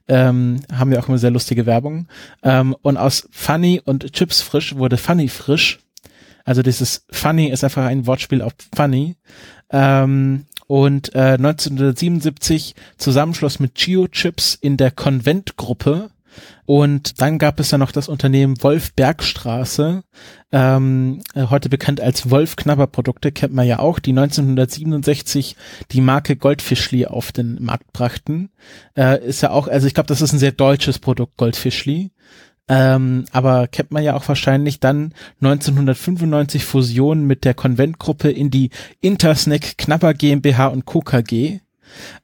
Ähm, 0.08 0.62
haben 0.72 0.91
wir 0.91 1.00
auch 1.00 1.08
immer 1.08 1.17
sehr 1.17 1.32
lustige 1.32 1.65
Werbung. 1.65 2.08
Ähm, 2.43 2.75
und 2.82 2.98
aus 2.98 3.27
Funny 3.32 3.82
und 3.84 4.13
Chips 4.13 4.41
frisch 4.41 4.75
wurde 4.75 4.98
Funny 4.98 5.27
frisch. 5.27 5.79
Also 6.46 6.62
dieses 6.62 7.05
Funny 7.10 7.48
ist 7.48 7.63
einfach 7.63 7.86
ein 7.86 8.05
Wortspiel 8.05 8.41
auf 8.41 8.53
Funny. 8.75 9.15
Ähm, 9.70 10.46
und 10.67 11.13
äh, 11.13 11.34
1977 11.34 12.75
Zusammenschluss 12.98 13.60
mit 13.60 13.75
Geo 13.75 14.08
Chips 14.08 14.55
in 14.60 14.77
der 14.77 14.91
Konventgruppe 14.91 16.10
und 16.65 17.21
dann 17.21 17.39
gab 17.39 17.59
es 17.59 17.71
ja 17.71 17.77
noch 17.77 17.91
das 17.91 18.07
Unternehmen 18.07 18.61
Wolf 18.63 18.93
Bergstraße, 18.93 20.03
ähm, 20.51 21.21
äh, 21.33 21.47
heute 21.49 21.69
bekannt 21.69 21.99
als 21.99 22.29
Wolf 22.29 22.55
Knabberprodukte, 22.55 23.31
kennt 23.31 23.53
man 23.53 23.67
ja 23.67 23.79
auch, 23.79 23.99
die 23.99 24.11
1967 24.11 25.55
die 25.91 26.01
Marke 26.01 26.35
Goldfischli 26.35 27.05
auf 27.05 27.31
den 27.31 27.63
Markt 27.63 27.91
brachten. 27.91 28.49
Äh, 28.95 29.25
ist 29.25 29.41
ja 29.41 29.51
auch, 29.51 29.67
also 29.67 29.87
ich 29.87 29.93
glaube, 29.93 30.07
das 30.07 30.21
ist 30.21 30.33
ein 30.33 30.39
sehr 30.39 30.51
deutsches 30.51 30.99
Produkt, 30.99 31.37
Goldfischli. 31.37 32.11
Ähm, 32.69 33.25
aber 33.31 33.67
kennt 33.67 33.91
man 33.91 34.03
ja 34.03 34.15
auch 34.15 34.27
wahrscheinlich 34.27 34.79
dann 34.79 35.13
1995 35.41 36.63
Fusion 36.63 37.25
mit 37.25 37.43
der 37.43 37.53
Konventgruppe 37.53 38.31
in 38.31 38.51
die 38.51 38.69
Intersnack 39.01 39.77
Knabber 39.77 40.13
GmbH 40.13 40.67
und 40.67 40.85
Co. 40.85 41.01
KG. 41.01 41.59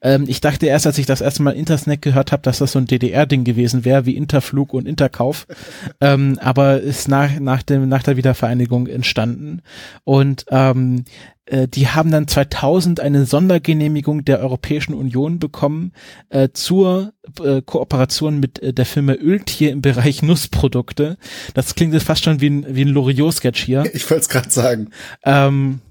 Ähm, 0.01 0.25
ich 0.27 0.41
dachte 0.41 0.65
erst, 0.65 0.87
als 0.87 0.97
ich 0.97 1.05
das 1.05 1.21
erste 1.21 1.43
Mal 1.43 1.51
Intersnack 1.51 2.01
gehört 2.01 2.31
habe, 2.31 2.43
dass 2.43 2.59
das 2.59 2.71
so 2.71 2.79
ein 2.79 2.85
DDR-Ding 2.85 3.43
gewesen 3.43 3.85
wäre, 3.85 4.05
wie 4.05 4.15
Interflug 4.15 4.73
und 4.73 4.87
Interkauf. 4.87 5.47
ähm, 6.01 6.37
aber 6.41 6.81
ist 6.81 7.07
nach, 7.07 7.39
nach, 7.39 7.63
dem, 7.63 7.89
nach 7.89 8.03
der 8.03 8.17
Wiedervereinigung 8.17 8.87
entstanden. 8.87 9.61
Und 10.03 10.45
ähm, 10.49 11.05
äh, 11.49 11.67
die 11.67 11.87
haben 11.87 12.11
dann 12.11 12.27
2000 12.27 12.99
eine 12.99 13.25
Sondergenehmigung 13.25 14.23
der 14.25 14.39
Europäischen 14.39 14.93
Union 14.93 15.39
bekommen 15.39 15.93
äh, 16.29 16.49
zur 16.53 17.13
äh, 17.43 17.61
Kooperation 17.61 18.39
mit 18.39 18.61
äh, 18.61 18.73
der 18.73 18.85
Firma 18.85 19.13
Öltier 19.13 19.71
im 19.71 19.81
Bereich 19.81 20.21
Nussprodukte. 20.21 21.17
Das 21.53 21.75
klingt 21.75 21.93
jetzt 21.93 22.05
fast 22.05 22.23
schon 22.23 22.41
wie 22.41 22.49
ein, 22.49 22.65
wie 22.69 22.85
ein 22.85 22.89
Loriot-Sketch 22.89 23.63
hier. 23.63 23.83
Ich 23.93 24.09
wollte 24.09 24.21
es 24.21 24.29
gerade 24.29 24.49
sagen. 24.49 24.89
Ähm, 25.23 25.81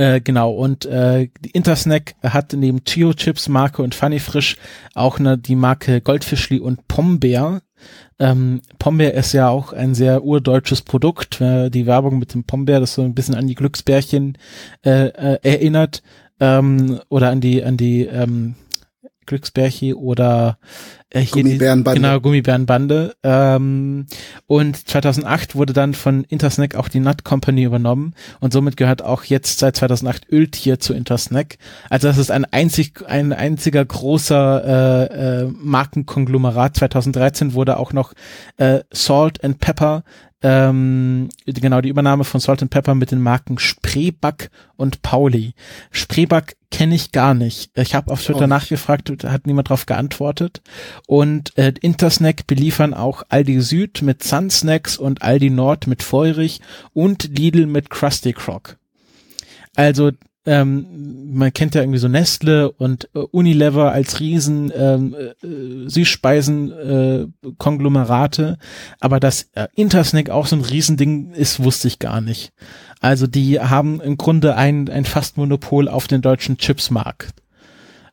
äh, 0.00 0.22
genau, 0.22 0.52
und 0.52 0.86
äh, 0.86 1.28
Intersnack 1.52 2.14
hat 2.22 2.54
neben 2.54 2.84
Chio 2.84 3.12
Chips 3.12 3.50
Marke 3.50 3.82
und 3.82 3.94
Funny 3.94 4.18
Frisch 4.18 4.56
auch 4.94 5.18
ne, 5.18 5.36
die 5.36 5.56
Marke 5.56 6.00
Goldfischli 6.00 6.58
und 6.58 6.88
Pombeer. 6.88 7.60
Ähm, 8.18 8.62
Pombeer 8.78 9.12
ist 9.12 9.34
ja 9.34 9.50
auch 9.50 9.74
ein 9.74 9.94
sehr 9.94 10.24
urdeutsches 10.24 10.80
Produkt. 10.80 11.42
Äh, 11.42 11.68
die 11.68 11.84
Werbung 11.84 12.18
mit 12.18 12.32
dem 12.32 12.44
Pombeer, 12.44 12.80
das 12.80 12.94
so 12.94 13.02
ein 13.02 13.14
bisschen 13.14 13.34
an 13.34 13.46
die 13.46 13.54
Glücksbärchen 13.54 14.38
äh, 14.86 15.08
äh, 15.08 15.38
erinnert. 15.42 16.02
Ähm, 16.40 17.00
oder 17.10 17.28
an 17.28 17.42
die, 17.42 17.62
an 17.62 17.76
die 17.76 18.06
ähm, 18.06 18.54
Glücksbärchi 19.30 19.94
oder 19.94 20.58
äh, 21.10 21.20
hier 21.20 21.44
Gummibärenbande. 21.44 22.00
Die, 22.00 22.04
genau, 22.04 22.20
Gummibärenbande. 22.20 23.14
Ähm, 23.22 24.06
und 24.48 24.88
2008 24.88 25.54
wurde 25.54 25.72
dann 25.72 25.94
von 25.94 26.24
Intersnack 26.24 26.74
auch 26.74 26.88
die 26.88 26.98
Nut 26.98 27.22
Company 27.22 27.62
übernommen 27.62 28.14
und 28.40 28.52
somit 28.52 28.76
gehört 28.76 29.02
auch 29.02 29.22
jetzt 29.22 29.60
seit 29.60 29.76
2008 29.76 30.28
Öltier 30.32 30.80
zu 30.80 30.94
Intersnack. 30.94 31.58
Also 31.90 32.08
das 32.08 32.18
ist 32.18 32.32
ein 32.32 32.44
einzig, 32.44 33.04
ein 33.06 33.32
einziger 33.32 33.84
großer 33.84 34.64
äh, 34.64 35.42
äh, 35.44 35.52
Markenkonglomerat. 35.56 36.76
2013 36.76 37.54
wurde 37.54 37.76
auch 37.76 37.92
noch 37.92 38.12
äh, 38.56 38.80
Salt 38.92 39.44
and 39.44 39.60
Pepper 39.60 40.02
ähm, 40.42 41.28
genau 41.44 41.80
die 41.80 41.88
Übernahme 41.88 42.24
von 42.24 42.40
Salt 42.40 42.62
and 42.62 42.70
Pepper 42.70 42.94
mit 42.94 43.10
den 43.10 43.20
Marken 43.20 43.58
Spreeback 43.58 44.50
und 44.76 45.02
Pauli. 45.02 45.54
Spreeback 45.90 46.56
kenne 46.70 46.94
ich 46.94 47.12
gar 47.12 47.34
nicht. 47.34 47.70
Ich 47.76 47.94
habe 47.94 48.10
auf 48.10 48.22
Twitter 48.22 48.44
oh. 48.44 48.46
nachgefragt, 48.46 49.10
hat 49.24 49.46
niemand 49.46 49.68
darauf 49.68 49.86
geantwortet. 49.86 50.62
Und 51.06 51.56
äh, 51.58 51.74
Intersnack 51.80 52.46
beliefern 52.46 52.94
auch 52.94 53.22
Aldi 53.28 53.60
Süd 53.60 54.02
mit 54.02 54.22
Sun 54.22 54.50
Snacks 54.50 54.96
und 54.96 55.22
Aldi 55.22 55.50
Nord 55.50 55.86
mit 55.86 56.02
Feurig 56.02 56.60
und 56.94 57.36
Lidl 57.36 57.66
mit 57.66 57.90
Krusty 57.90 58.32
Croc. 58.32 58.78
Also 59.76 60.12
ähm, 60.46 61.34
man 61.34 61.52
kennt 61.52 61.74
ja 61.74 61.82
irgendwie 61.82 61.98
so 61.98 62.08
Nestle 62.08 62.72
und 62.72 63.10
äh, 63.14 63.18
Unilever 63.18 63.92
als 63.92 64.20
riesen 64.20 64.72
ähm, 64.74 65.14
äh, 65.14 65.88
Süßspeisen 65.88 66.72
äh, 66.72 67.26
Konglomerate, 67.58 68.56
aber 69.00 69.20
dass 69.20 69.50
äh, 69.54 69.68
Intersnack 69.74 70.30
auch 70.30 70.46
so 70.46 70.56
ein 70.56 70.62
Riesending 70.62 71.32
ist, 71.32 71.62
wusste 71.62 71.88
ich 71.88 71.98
gar 71.98 72.20
nicht. 72.20 72.52
Also 73.00 73.26
die 73.26 73.60
haben 73.60 74.00
im 74.00 74.16
Grunde 74.16 74.56
ein, 74.56 74.88
ein 74.88 75.04
fast 75.04 75.36
Monopol 75.36 75.88
auf 75.88 76.06
den 76.06 76.22
deutschen 76.22 76.56
Chipsmarkt. 76.56 77.34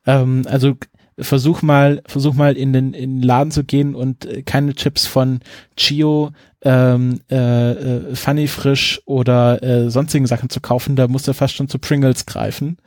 Ähm, 0.05 0.43
also 0.47 0.75
versuch 1.19 1.61
mal, 1.61 2.01
versuch 2.05 2.33
mal 2.33 2.55
in 2.55 2.73
den, 2.73 2.93
in 2.93 3.17
den 3.17 3.21
Laden 3.21 3.51
zu 3.51 3.63
gehen 3.63 3.95
und 3.95 4.25
äh, 4.25 4.43
keine 4.43 4.75
Chips 4.75 5.07
von 5.07 5.39
Chio, 5.75 6.31
ähm, 6.61 7.21
äh, 7.29 7.71
äh, 7.71 8.15
Funny 8.15 8.47
Frisch 8.47 9.01
oder 9.05 9.61
äh, 9.63 9.89
sonstigen 9.89 10.27
Sachen 10.27 10.49
zu 10.49 10.59
kaufen, 10.59 10.95
da 10.95 11.07
musst 11.07 11.27
du 11.27 11.33
fast 11.33 11.55
schon 11.55 11.69
zu 11.69 11.79
Pringles 11.79 12.25
greifen. 12.25 12.77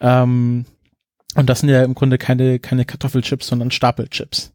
Ähm, 0.00 0.64
und 1.34 1.48
das 1.48 1.60
sind 1.60 1.68
ja 1.68 1.82
im 1.84 1.94
Grunde 1.94 2.18
keine, 2.18 2.58
keine 2.58 2.84
Kartoffelchips, 2.84 3.46
sondern 3.46 3.70
Stapelchips. 3.70 4.52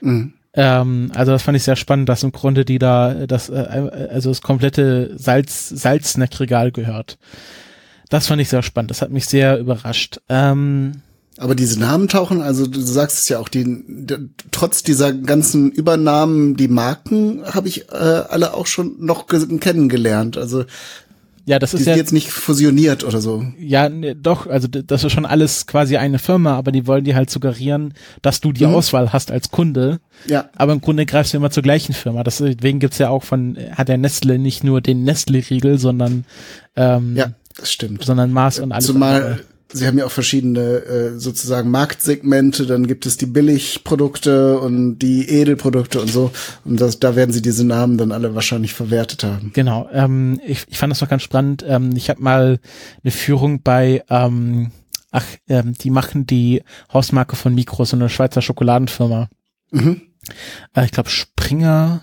Mhm. 0.00 0.34
Ähm, 0.54 1.12
also 1.14 1.32
das 1.32 1.42
fand 1.42 1.56
ich 1.56 1.62
sehr 1.62 1.76
spannend, 1.76 2.08
dass 2.08 2.22
im 2.22 2.32
Grunde 2.32 2.64
die 2.64 2.78
da, 2.78 3.26
das, 3.26 3.48
äh, 3.48 4.08
also 4.10 4.30
das 4.30 4.42
komplette 4.42 5.16
Salz, 5.16 5.68
Salzsnackregal 5.68 6.72
gehört. 6.72 7.18
Das 8.08 8.26
fand 8.26 8.40
ich 8.40 8.48
sehr 8.48 8.62
spannend. 8.62 8.90
Das 8.90 9.02
hat 9.02 9.10
mich 9.10 9.26
sehr 9.26 9.58
überrascht. 9.58 10.20
Ähm, 10.28 11.02
aber 11.38 11.54
diese 11.54 11.78
Namen 11.80 12.08
tauchen, 12.08 12.40
also 12.42 12.66
du 12.66 12.80
sagst 12.80 13.18
es 13.18 13.28
ja 13.28 13.38
auch, 13.38 13.48
die, 13.48 13.64
die 13.64 14.16
trotz 14.50 14.82
dieser 14.82 15.12
ganzen 15.12 15.70
Übernahmen, 15.70 16.56
die 16.56 16.68
Marken 16.68 17.42
habe 17.44 17.68
ich 17.68 17.88
äh, 17.90 17.94
alle 17.94 18.54
auch 18.54 18.66
schon 18.66 18.96
noch 18.98 19.26
kennengelernt. 19.28 20.36
Also 20.36 20.64
Ja, 21.46 21.58
das 21.58 21.70
Die 21.70 21.76
ist 21.78 21.84
sind 21.84 21.92
ja, 21.92 21.96
jetzt 21.96 22.12
nicht 22.12 22.30
fusioniert 22.30 23.04
oder 23.04 23.20
so. 23.22 23.42
ja, 23.58 23.88
ne, 23.88 24.14
doch, 24.14 24.46
also 24.46 24.68
das 24.68 25.02
ist 25.04 25.12
schon 25.12 25.24
alles 25.24 25.66
quasi 25.66 25.96
eine 25.96 26.18
Firma, 26.18 26.54
aber 26.58 26.72
die 26.72 26.86
wollen 26.86 27.04
dir 27.04 27.14
halt 27.16 27.30
suggerieren, 27.30 27.94
dass 28.20 28.40
du 28.42 28.52
die 28.52 28.66
Mhm. 28.66 28.74
Auswahl 28.74 29.12
hast 29.14 29.30
als 29.30 29.50
Kunde. 29.50 30.00
Ja. 30.26 30.50
Aber 30.56 30.72
im 30.74 30.80
Grunde 30.82 31.06
greifst 31.06 31.32
du 31.32 31.38
immer 31.38 31.50
zur 31.50 31.62
gleichen 31.62 31.94
Firma. 31.94 32.22
Deswegen 32.22 32.80
gibt's 32.80 32.98
ja 32.98 33.08
auch 33.08 33.24
von, 33.24 33.56
hat 33.72 33.88
der 33.88 33.96
Nestle 33.96 34.38
nicht 34.38 34.62
nur 34.64 34.80
den 34.82 35.04
Nestle-Riegel, 35.04 35.78
sondern, 35.78 36.24
ähm, 36.76 37.16
Ja, 37.16 37.30
das 37.56 37.72
stimmt. 37.72 38.04
sondern 38.04 38.30
Mars 38.30 38.58
und 38.58 38.72
alles. 38.72 38.84
Zumal 38.86 39.22
andere. 39.22 39.38
Sie 39.72 39.86
haben 39.86 39.98
ja 39.98 40.06
auch 40.06 40.10
verschiedene 40.10 40.60
äh, 40.60 41.18
sozusagen 41.18 41.70
Marktsegmente, 41.70 42.66
dann 42.66 42.86
gibt 42.86 43.06
es 43.06 43.16
die 43.16 43.26
Billigprodukte 43.26 44.58
und 44.58 44.98
die 44.98 45.28
Edelprodukte 45.28 46.00
und 46.00 46.08
so. 46.08 46.30
Und 46.64 46.80
das, 46.80 46.98
da 46.98 47.16
werden 47.16 47.32
sie 47.32 47.42
diese 47.42 47.66
Namen 47.66 47.98
dann 47.98 48.12
alle 48.12 48.34
wahrscheinlich 48.34 48.72
verwertet 48.72 49.24
haben. 49.24 49.50
Genau, 49.54 49.88
ähm, 49.92 50.40
ich, 50.46 50.64
ich 50.68 50.78
fand 50.78 50.90
das 50.90 51.00
noch 51.00 51.08
ganz 51.08 51.22
spannend. 51.22 51.64
Ähm, 51.66 51.92
ich 51.96 52.08
habe 52.08 52.22
mal 52.22 52.60
eine 53.02 53.10
Führung 53.10 53.62
bei, 53.62 54.02
ähm, 54.08 54.70
ach, 55.10 55.26
ähm, 55.48 55.74
die 55.74 55.90
machen 55.90 56.26
die 56.26 56.62
Hausmarke 56.92 57.36
von 57.36 57.54
Mikro, 57.54 57.84
so 57.84 57.96
eine 57.96 58.08
Schweizer 58.08 58.42
Schokoladenfirma. 58.42 59.28
Mhm. 59.70 60.00
Äh, 60.74 60.86
ich 60.86 60.92
glaube 60.92 61.10
Springer, 61.10 62.02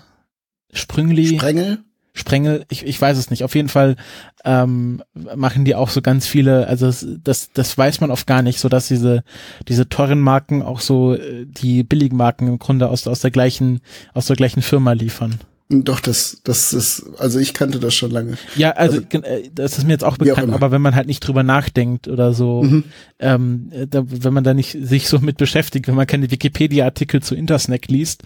Sprüngli, 0.72 1.36
Sprengel? 1.36 1.78
Sprengel, 2.16 2.64
ich, 2.70 2.86
ich 2.86 3.00
weiß 3.00 3.18
es 3.18 3.30
nicht. 3.30 3.44
Auf 3.44 3.54
jeden 3.54 3.68
Fall 3.68 3.96
ähm, 4.44 5.02
machen 5.14 5.64
die 5.64 5.74
auch 5.74 5.90
so 5.90 6.00
ganz 6.00 6.26
viele, 6.26 6.66
also 6.66 6.86
das, 6.86 7.06
das, 7.22 7.52
das 7.52 7.76
weiß 7.76 8.00
man 8.00 8.10
oft 8.10 8.26
gar 8.26 8.42
nicht, 8.42 8.58
so 8.58 8.68
dass 8.68 8.88
diese, 8.88 9.22
diese 9.68 9.88
teuren 9.88 10.20
Marken 10.20 10.62
auch 10.62 10.80
so 10.80 11.14
äh, 11.14 11.44
die 11.46 11.82
billigen 11.82 12.16
Marken 12.16 12.48
im 12.48 12.58
Grunde 12.58 12.88
aus, 12.88 13.06
aus 13.06 13.20
der 13.20 13.30
gleichen, 13.30 13.80
aus 14.14 14.26
der 14.26 14.36
gleichen 14.36 14.62
Firma 14.62 14.92
liefern. 14.92 15.38
Doch, 15.68 15.98
das, 15.98 16.40
das 16.44 16.72
ist, 16.72 17.02
also 17.18 17.40
ich 17.40 17.52
kannte 17.52 17.80
das 17.80 17.92
schon 17.92 18.12
lange. 18.12 18.38
Ja, 18.54 18.70
also, 18.72 18.98
Also, 19.12 19.32
das 19.52 19.78
ist 19.78 19.84
mir 19.84 19.94
jetzt 19.94 20.04
auch 20.04 20.12
auch 20.12 20.16
bekannt, 20.18 20.46
immer. 20.46 20.54
aber 20.54 20.70
wenn 20.70 20.80
man 20.80 20.94
halt 20.94 21.08
nicht 21.08 21.18
drüber 21.20 21.42
nachdenkt 21.42 22.06
oder 22.06 22.32
so, 22.34 22.62
Mhm. 22.62 22.84
ähm, 23.18 23.68
äh, 23.72 23.88
da, 23.88 24.04
wenn 24.06 24.32
man 24.32 24.44
da 24.44 24.54
nicht 24.54 24.78
sich 24.80 25.08
so 25.08 25.18
mit 25.18 25.38
beschäftigt, 25.38 25.88
wenn 25.88 25.96
man 25.96 26.06
keine 26.06 26.30
Wikipedia-Artikel 26.30 27.20
zu 27.20 27.34
Intersnack 27.34 27.88
liest, 27.88 28.22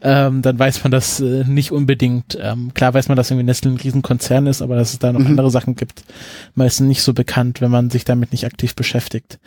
ähm, 0.00 0.40
dann 0.40 0.58
weiß 0.58 0.82
man 0.82 0.90
das 0.90 1.20
äh, 1.20 1.44
nicht 1.44 1.72
unbedingt. 1.72 2.38
Ähm, 2.40 2.72
klar 2.72 2.94
weiß 2.94 3.08
man, 3.08 3.16
dass 3.18 3.30
irgendwie 3.30 3.44
Nestle 3.44 3.70
ein 3.72 3.76
Riesenkonzern 3.76 4.46
ist, 4.46 4.62
aber 4.62 4.76
dass 4.76 4.94
es 4.94 4.98
da 4.98 5.12
noch 5.12 5.20
Mhm. 5.20 5.26
andere 5.26 5.50
Sachen 5.50 5.76
gibt, 5.76 6.04
meistens 6.54 6.86
nicht 6.88 7.02
so 7.02 7.12
bekannt, 7.12 7.60
wenn 7.60 7.70
man 7.70 7.90
sich 7.90 8.06
damit 8.06 8.32
nicht 8.32 8.46
aktiv 8.46 8.74
beschäftigt. 8.74 9.38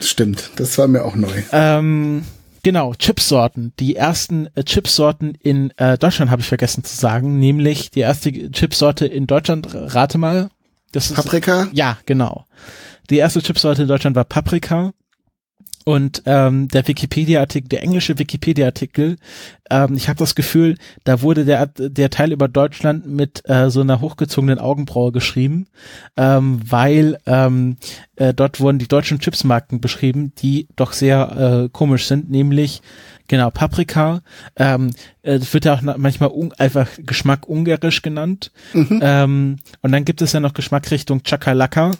Stimmt, 0.00 0.50
das 0.56 0.76
war 0.78 0.88
mir 0.88 1.04
auch 1.04 1.14
neu. 1.14 1.42
Ähm, 1.52 2.24
genau, 2.68 2.92
Chipsorten. 2.92 3.72
Die 3.78 3.96
ersten 3.96 4.48
äh, 4.54 4.62
Chipsorten 4.62 5.34
in 5.40 5.70
äh, 5.78 5.96
Deutschland 5.96 6.30
habe 6.30 6.42
ich 6.42 6.48
vergessen 6.48 6.84
zu 6.84 6.94
sagen, 6.94 7.38
nämlich 7.38 7.90
die 7.90 8.00
erste 8.00 8.30
Chipsorte 8.30 9.06
in 9.06 9.26
Deutschland, 9.26 9.68
rate 9.72 10.18
mal. 10.18 10.50
Das 10.92 11.10
ist, 11.10 11.16
Paprika? 11.16 11.68
ja, 11.72 11.96
genau. 12.04 12.44
Die 13.08 13.16
erste 13.16 13.40
Chipsorte 13.40 13.82
in 13.82 13.88
Deutschland 13.88 14.16
war 14.16 14.24
Paprika. 14.24 14.92
Und 15.84 16.22
ähm, 16.26 16.68
der 16.68 16.86
Wikipedia-Artikel, 16.86 17.68
der 17.68 17.82
englische 17.82 18.18
Wikipedia-Artikel, 18.18 19.16
ähm, 19.70 19.94
ich 19.94 20.08
habe 20.08 20.18
das 20.18 20.34
Gefühl, 20.34 20.76
da 21.04 21.22
wurde 21.22 21.44
der, 21.44 21.66
der 21.66 22.10
Teil 22.10 22.32
über 22.32 22.48
Deutschland 22.48 23.06
mit 23.06 23.42
äh, 23.48 23.70
so 23.70 23.80
einer 23.80 24.00
hochgezogenen 24.00 24.58
Augenbraue 24.58 25.12
geschrieben, 25.12 25.66
ähm, 26.16 26.60
weil 26.64 27.18
ähm, 27.26 27.76
äh, 28.16 28.34
dort 28.34 28.60
wurden 28.60 28.78
die 28.78 28.88
deutschen 28.88 29.18
Chipsmarken 29.18 29.80
beschrieben, 29.80 30.32
die 30.38 30.68
doch 30.76 30.92
sehr 30.92 31.64
äh, 31.64 31.68
komisch 31.70 32.06
sind, 32.06 32.30
nämlich 32.30 32.82
genau 33.28 33.50
Paprika, 33.50 34.22
ähm, 34.56 34.90
äh, 35.22 35.38
wird 35.52 35.64
ja 35.64 35.74
auch 35.74 35.82
manchmal 35.82 36.30
einfach 36.58 36.88
Geschmack 36.98 37.48
ungarisch 37.48 38.02
genannt. 38.02 38.52
Ähm, 39.00 39.56
und 39.82 39.92
dann 39.92 40.04
gibt 40.04 40.22
es 40.22 40.32
ja 40.32 40.40
noch 40.40 40.54
Geschmackrichtung 40.54 41.22
Chakalaka 41.22 41.92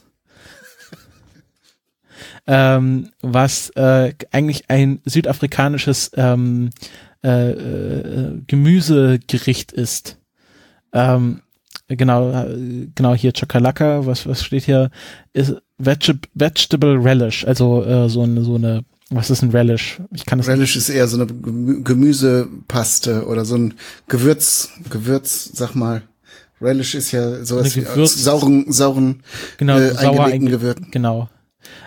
ähm, 2.49 3.11
was 3.23 3.71
äh, 3.77 4.15
eigentlich 4.33 4.71
ein 4.71 5.01
südafrikanisches 5.05 6.11
ähm, 6.17 6.71
äh, 7.23 7.51
äh, 7.51 8.41
Gemüsegericht 8.47 9.73
ist. 9.73 10.17
Ähm, 10.93 11.43
genau, 11.89 12.31
äh, 12.31 12.89
genau 12.95 13.15
hier 13.15 13.33
Chakalaka, 13.33 14.07
was 14.07 14.27
was 14.27 14.43
steht 14.43 14.65
hier? 14.65 14.91
Ist 15.35 15.57
Veg 15.77 16.19
Vegetable 16.35 17.05
Relish, 17.05 17.47
also 17.47 17.85
äh, 17.85 18.09
so 18.09 18.23
eine 18.23 18.43
so 18.43 18.55
eine 18.55 18.83
was 19.11 19.31
ist 19.31 19.43
ein 19.43 19.51
Relish? 19.51 20.01
Ich 20.13 20.25
kann 20.25 20.39
das 20.39 20.49
Relish 20.49 20.77
ist 20.77 20.89
eher 20.89 21.07
so 21.07 21.17
eine 21.21 21.27
Gemü- 21.31 21.83
Gemüsepaste 21.85 23.27
oder 23.27 23.45
so 23.45 23.57
ein 23.57 23.75
Gewürz, 24.09 24.71
Gewürz, 24.91 25.51
sag 25.53 25.75
mal. 25.75 26.03
Relish 26.61 26.95
ist 26.95 27.13
ja 27.13 27.45
sowas 27.45 27.77
wie 27.77 27.85
sauren, 28.07 28.73
sauren, 28.73 29.23
genau 29.59 29.79
äh, 29.79 29.93
sauer 29.93 30.25
eingelegten 30.25 30.33
einge 30.33 30.51
Gewürzen. 30.51 30.87
genau. 30.91 31.29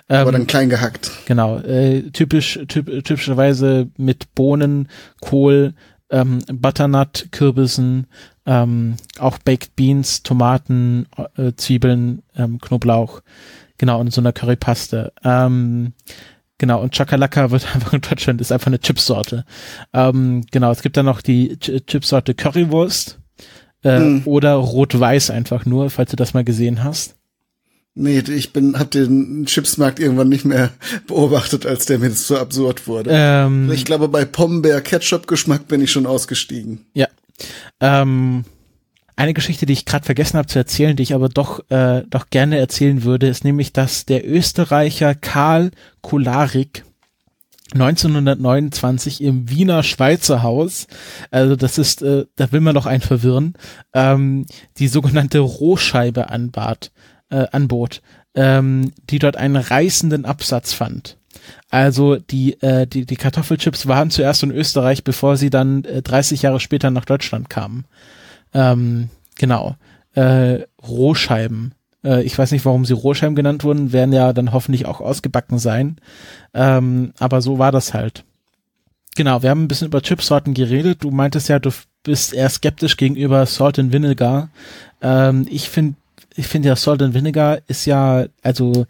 Aber 0.08 0.30
Ähm, 0.30 0.34
dann 0.34 0.48
klein 0.48 0.70
gehackt. 0.70 1.12
Genau, 1.26 1.58
äh, 1.60 2.10
typisch, 2.12 2.60
typ, 2.68 2.88
typischerweise 3.04 3.90
mit 3.98 4.34
Bohnen, 4.36 4.88
Kohl, 5.22 5.74
ähm, 6.10 6.40
Butternut, 6.52 7.28
Kürbissen, 7.32 8.08
ähm, 8.46 8.96
auch 9.20 9.38
Baked 9.38 9.76
Beans, 9.76 10.24
Tomaten, 10.24 11.08
äh, 11.38 11.54
Zwiebeln, 11.56 12.22
ähm, 12.36 12.60
Knoblauch, 12.60 13.22
genau, 13.78 14.00
und 14.00 14.12
so 14.12 14.20
einer 14.22 14.34
Currypaste. 14.34 15.14
Ähm, 15.24 15.94
genau, 16.58 16.82
und 16.82 16.94
Chakalaka 16.96 17.52
wird 17.52 17.66
einfach 17.76 17.94
in 17.94 18.02
Deutschland, 18.02 18.42
ist 18.42 18.52
einfach 18.52 18.68
eine 18.68 18.80
Chipsorte. 18.80 19.46
Ähm, 19.94 20.44
genau, 20.52 20.72
es 20.72 20.82
gibt 20.82 20.98
dann 20.98 21.06
noch 21.06 21.22
die 21.22 21.58
Ch 21.58 21.86
Chipsorte 21.88 22.34
Currywurst 22.34 23.20
äh, 23.84 23.98
Hm. 23.98 24.24
oder 24.26 24.54
Rot-Weiß 24.56 25.30
einfach 25.32 25.66
nur, 25.66 25.90
falls 25.90 26.12
du 26.12 26.18
das 26.18 26.34
mal 26.34 26.44
gesehen 26.44 26.84
hast. 26.84 27.16
Nee, 27.94 28.20
ich 28.20 28.54
bin, 28.54 28.80
hab 28.80 28.92
den 28.92 29.46
Chipsmarkt 29.46 30.00
irgendwann 30.00 30.30
nicht 30.30 30.46
mehr 30.46 30.72
beobachtet, 31.08 31.66
als 31.66 31.86
der 31.86 32.00
mir 32.00 32.10
das 32.10 32.26
so 32.26 32.38
absurd 32.38 32.88
wurde. 32.88 33.10
Ähm, 33.14 33.70
ich 33.72 33.84
glaube, 33.84 34.08
bei 34.08 34.24
Pombeer 34.24 34.82
Ketchup-Geschmack 34.82 35.68
bin 35.68 35.82
ich 35.82 35.92
schon 35.92 36.06
ausgestiegen. 36.06 36.86
Ja. 36.94 37.08
Ähm, 37.82 38.46
eine 39.18 39.34
Geschichte, 39.34 39.66
die 39.66 39.74
ich 39.74 39.86
gerade 39.86 40.06
vergessen 40.06 40.38
habe 40.38 40.48
zu 40.48 40.58
erzählen, 40.58 40.96
die 40.96 41.04
ich 41.04 41.14
aber 41.14 41.28
doch, 41.28 41.70
äh, 41.70 42.04
doch 42.10 42.30
gerne 42.30 42.58
erzählen 42.58 43.04
würde, 43.04 43.28
ist 43.28 43.44
nämlich, 43.44 43.74
dass 43.74 44.06
der 44.06 44.28
Österreicher 44.28 45.14
Karl 45.14 45.72
Kularik 46.02 46.86
1929 47.74 49.22
im 49.22 49.50
Wiener 49.50 49.84
Schweizer 49.84 50.44
Haus, 50.44 50.88
also 51.30 51.56
das 51.56 51.78
ist, 51.78 52.02
äh, 52.02 52.26
da 52.36 52.52
will 52.52 52.62
man 52.62 52.76
doch 52.76 52.86
einen 52.86 53.02
verwirren, 53.02 53.54
ähm, 53.94 54.46
die 54.78 54.88
sogenannte 54.88 55.40
Rohscheibe 55.40 56.30
anbat, 56.30 56.92
äh, 57.32 57.48
anbot, 57.52 58.02
ähm, 58.36 58.92
die 59.10 59.20
dort 59.20 59.38
einen 59.38 59.56
reißenden 59.56 60.26
Absatz 60.26 60.74
fand. 60.74 61.18
Also 61.70 62.18
die, 62.18 62.62
äh, 62.62 62.86
die, 62.86 63.06
die 63.06 63.16
Kartoffelchips 63.16 63.88
waren 63.88 64.12
zuerst 64.12 64.44
in 64.44 64.52
Österreich, 64.52 65.04
bevor 65.04 65.38
sie 65.38 65.50
dann 65.50 65.84
äh, 65.86 66.02
30 66.02 66.44
Jahre 66.44 66.60
später 66.60 66.92
nach 66.92 67.06
Deutschland 67.06 67.50
kamen. 67.50 67.86
Ähm, 68.54 69.10
genau. 69.38 69.76
Äh, 70.14 70.66
Rohscheiben. 70.86 71.74
Äh, 72.04 72.24
ich 72.24 72.38
weiß 72.38 72.52
nicht, 72.52 72.66
warum 72.66 72.86
sie 72.86 72.94
Rohscheiben 72.94 73.36
genannt 73.36 73.64
wurden, 73.64 73.94
werden 73.94 74.14
ja 74.14 74.34
dann 74.34 74.52
hoffentlich 74.52 74.86
auch 74.86 75.00
ausgebacken 75.02 75.60
sein. 75.60 75.98
Ähm, 76.54 77.14
aber 77.20 77.42
so 77.42 77.58
war 77.58 77.72
das 77.72 77.94
halt. 77.94 78.26
Genau, 79.16 79.42
wir 79.42 79.50
haben 79.50 79.64
ein 79.64 79.68
bisschen 79.68 79.88
über 79.88 80.02
Chipsorten 80.02 80.54
geredet. 80.54 81.04
Du 81.04 81.12
meintest 81.12 81.50
ja, 81.50 81.60
du 81.60 81.72
bist 82.04 82.34
eher 82.34 82.50
skeptisch 82.50 82.98
gegenüber 82.98 83.46
Salt 83.46 83.78
and 83.78 83.94
Vinegar. 83.94 84.50
Ähm, 85.02 85.46
ich 85.50 85.70
finde, 85.70 85.96
ich 86.36 86.48
finde 86.48 86.70
ja 86.70 86.76
Salt 86.76 87.02
and 87.02 87.14
Vinegar 87.14 87.60
ist 87.68 87.86
ja, 87.86 88.26
also 88.42 88.86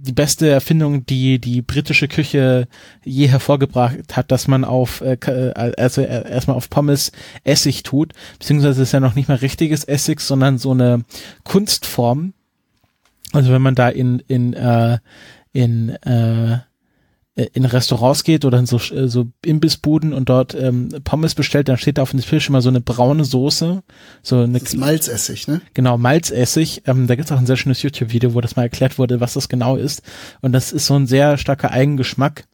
die 0.00 0.12
beste 0.12 0.48
Erfindung, 0.48 1.04
die 1.06 1.38
die 1.38 1.60
britische 1.60 2.08
Küche 2.08 2.68
je 3.04 3.26
hervorgebracht 3.28 4.16
hat, 4.16 4.30
dass 4.30 4.46
man 4.48 4.64
auf 4.64 5.00
äh, 5.00 5.14
äh, 5.14 5.52
also 5.76 6.02
äh, 6.02 6.30
erstmal 6.30 6.56
auf 6.56 6.70
Pommes 6.70 7.12
Essig 7.44 7.82
tut, 7.82 8.12
beziehungsweise 8.38 8.82
ist 8.82 8.92
ja 8.92 9.00
noch 9.00 9.14
nicht 9.14 9.28
mal 9.28 9.36
richtiges 9.36 9.84
Essig, 9.84 10.20
sondern 10.20 10.58
so 10.58 10.70
eine 10.70 11.04
Kunstform. 11.44 12.32
Also 13.32 13.52
wenn 13.52 13.62
man 13.62 13.74
da 13.74 13.88
in 13.88 14.22
in 14.28 14.54
äh, 14.54 14.98
in 15.52 15.90
äh, 15.90 16.58
in 17.44 17.64
Restaurants 17.64 18.24
geht 18.24 18.44
oder 18.44 18.58
in 18.58 18.66
so, 18.66 18.76
äh, 18.76 19.08
so 19.08 19.26
Imbissbuden 19.44 20.12
und 20.12 20.28
dort 20.28 20.54
ähm, 20.54 20.88
Pommes 21.04 21.34
bestellt, 21.34 21.68
dann 21.68 21.78
steht 21.78 21.98
da 21.98 22.02
auf 22.02 22.10
dem 22.10 22.20
Tisch 22.20 22.48
immer 22.48 22.62
so 22.62 22.68
eine 22.68 22.80
braune 22.80 23.24
Soße, 23.24 23.82
so 24.22 24.36
eine 24.36 24.58
Das 24.58 24.74
ist 24.74 24.76
Malzessig, 24.76 25.46
ne? 25.46 25.60
Genau, 25.74 25.98
Malzessig. 25.98 26.82
Ähm, 26.86 27.06
da 27.06 27.14
gibt's 27.14 27.30
auch 27.30 27.38
ein 27.38 27.46
sehr 27.46 27.56
schönes 27.56 27.82
YouTube-Video, 27.82 28.34
wo 28.34 28.40
das 28.40 28.56
mal 28.56 28.62
erklärt 28.62 28.98
wurde, 28.98 29.20
was 29.20 29.34
das 29.34 29.48
genau 29.48 29.76
ist. 29.76 30.02
Und 30.40 30.52
das 30.52 30.72
ist 30.72 30.86
so 30.86 30.94
ein 30.94 31.06
sehr 31.06 31.38
starker 31.38 31.70
Eigengeschmack. 31.70 32.44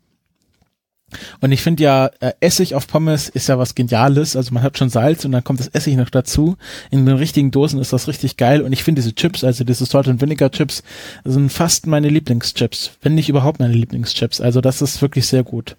Und 1.41 1.53
ich 1.53 1.63
finde 1.63 1.83
ja, 1.83 2.11
äh, 2.21 2.33
Essig 2.41 2.75
auf 2.75 2.87
Pommes 2.87 3.29
ist 3.29 3.49
ja 3.49 3.59
was 3.59 3.75
Geniales. 3.75 4.37
Also 4.37 4.53
man 4.53 4.63
hat 4.63 4.79
schon 4.79 4.91
Salz 4.91 5.25
und 5.25 5.33
dann 5.33 5.45
kommt 5.45 5.61
das 5.61 5.69
Essig 5.69 5.97
noch 5.97 6.11
dazu. 6.11 6.57
In 6.91 7.07
den 7.07 7.17
richtigen 7.17 7.51
Dosen 7.51 7.81
ist 7.81 7.93
das 7.93 8.09
richtig 8.09 8.37
geil. 8.37 8.63
Und 8.63 8.73
ich 8.73 8.85
finde 8.85 9.03
diese 9.03 9.15
Chips, 9.15 9.45
also 9.45 9.65
diese 9.65 9.87
Salt 9.87 10.09
and 10.09 10.21
Vinegar 10.21 10.51
Chips, 10.51 10.83
sind 11.25 11.51
fast 11.53 11.87
meine 11.87 12.09
Lieblingschips. 12.09 12.93
Wenn 13.03 13.15
nicht 13.15 13.29
überhaupt 13.29 13.61
meine 13.61 13.75
Lieblingschips. 13.75 14.41
Also 14.41 14.61
das 14.61 14.83
ist 14.83 15.03
wirklich 15.03 15.27
sehr 15.27 15.43
gut. 15.43 15.77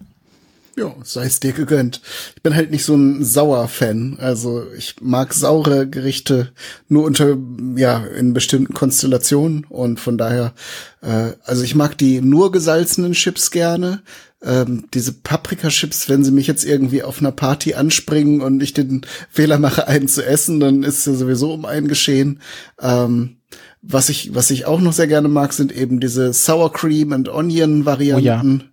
Ja, 0.78 0.94
sei 1.04 1.24
es 1.24 1.40
dir 1.40 1.52
gegönnt. 1.52 2.02
Ich 2.36 2.42
bin 2.42 2.54
halt 2.54 2.70
nicht 2.70 2.84
so 2.84 2.94
ein 2.94 3.24
Sauer-Fan. 3.24 4.18
Also 4.20 4.62
ich 4.76 4.96
mag 5.00 5.32
saure 5.32 5.88
Gerichte 5.88 6.52
nur 6.88 7.04
unter, 7.04 7.34
ja, 7.76 8.04
in 8.04 8.34
bestimmten 8.34 8.74
Konstellationen 8.74 9.64
und 9.70 9.98
von 9.98 10.18
daher, 10.18 10.52
äh, 11.00 11.32
also 11.44 11.62
ich 11.62 11.74
mag 11.74 11.96
die 11.96 12.20
nur 12.20 12.52
gesalzenen 12.52 13.12
Chips 13.12 13.50
gerne. 13.50 14.02
Ähm, 14.42 14.86
diese 14.92 15.12
Paprika-Chips, 15.12 16.08
wenn 16.08 16.22
sie 16.22 16.30
mich 16.30 16.46
jetzt 16.46 16.64
irgendwie 16.64 17.02
auf 17.02 17.20
einer 17.20 17.32
Party 17.32 17.74
anspringen 17.74 18.42
und 18.42 18.62
ich 18.62 18.74
den 18.74 19.02
Fehler 19.30 19.58
mache, 19.58 19.88
einen 19.88 20.08
zu 20.08 20.24
essen, 20.24 20.60
dann 20.60 20.82
ist 20.82 21.06
ja 21.06 21.14
sowieso 21.14 21.54
um 21.54 21.64
einen 21.64 21.88
geschehen. 21.88 22.40
Ähm, 22.80 23.38
was 23.82 24.08
ich, 24.08 24.34
was 24.34 24.50
ich 24.50 24.66
auch 24.66 24.80
noch 24.80 24.92
sehr 24.92 25.06
gerne 25.06 25.28
mag, 25.28 25.52
sind 25.52 25.72
eben 25.72 26.00
diese 26.00 26.32
Sour 26.32 26.72
Cream 26.72 27.12
and 27.12 27.28
Onion 27.28 27.86
Varianten. 27.86 28.72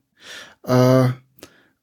Oh 0.63 0.69
ja. 0.69 1.06
äh, 1.06 1.10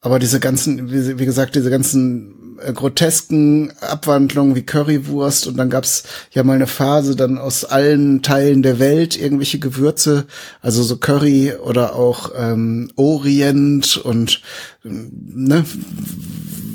aber 0.01 0.19
diese 0.19 0.41
ganzen, 0.41 0.91
wie, 0.91 1.19
wie 1.19 1.27
gesagt, 1.27 1.55
diese 1.55 1.71
ganzen 1.71 2.40
grotesken 2.75 3.73
Abwandlungen 3.81 4.55
wie 4.55 4.63
Currywurst 4.63 5.47
und 5.47 5.57
dann 5.57 5.71
gab's 5.71 6.05
ja 6.33 6.43
mal 6.43 6.55
eine 6.55 6.67
Phase 6.67 7.17
dann 7.17 7.39
aus 7.39 7.65
allen 7.65 8.23
Teilen 8.23 8.63
der 8.63 8.79
Welt 8.79 9.21
irgendwelche 9.21 9.59
Gewürze, 9.59 10.27
also 10.61 10.83
so 10.83 10.97
Curry 10.97 11.55
oder 11.55 11.97
auch 11.97 12.33
ähm, 12.37 12.91
Orient 12.97 13.97
und 13.97 14.43
ne, 14.83 15.65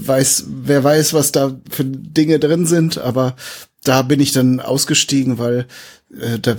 weiß, 0.05 0.45
wer 0.63 0.83
weiß, 0.83 1.13
was 1.13 1.31
da 1.31 1.55
für 1.69 1.85
Dinge 1.85 2.39
drin 2.39 2.65
sind, 2.65 2.97
aber 2.97 3.35
da 3.83 4.01
bin 4.01 4.19
ich 4.19 4.31
dann 4.31 4.59
ausgestiegen, 4.59 5.37
weil 5.37 5.67
äh, 6.19 6.39
da, 6.39 6.55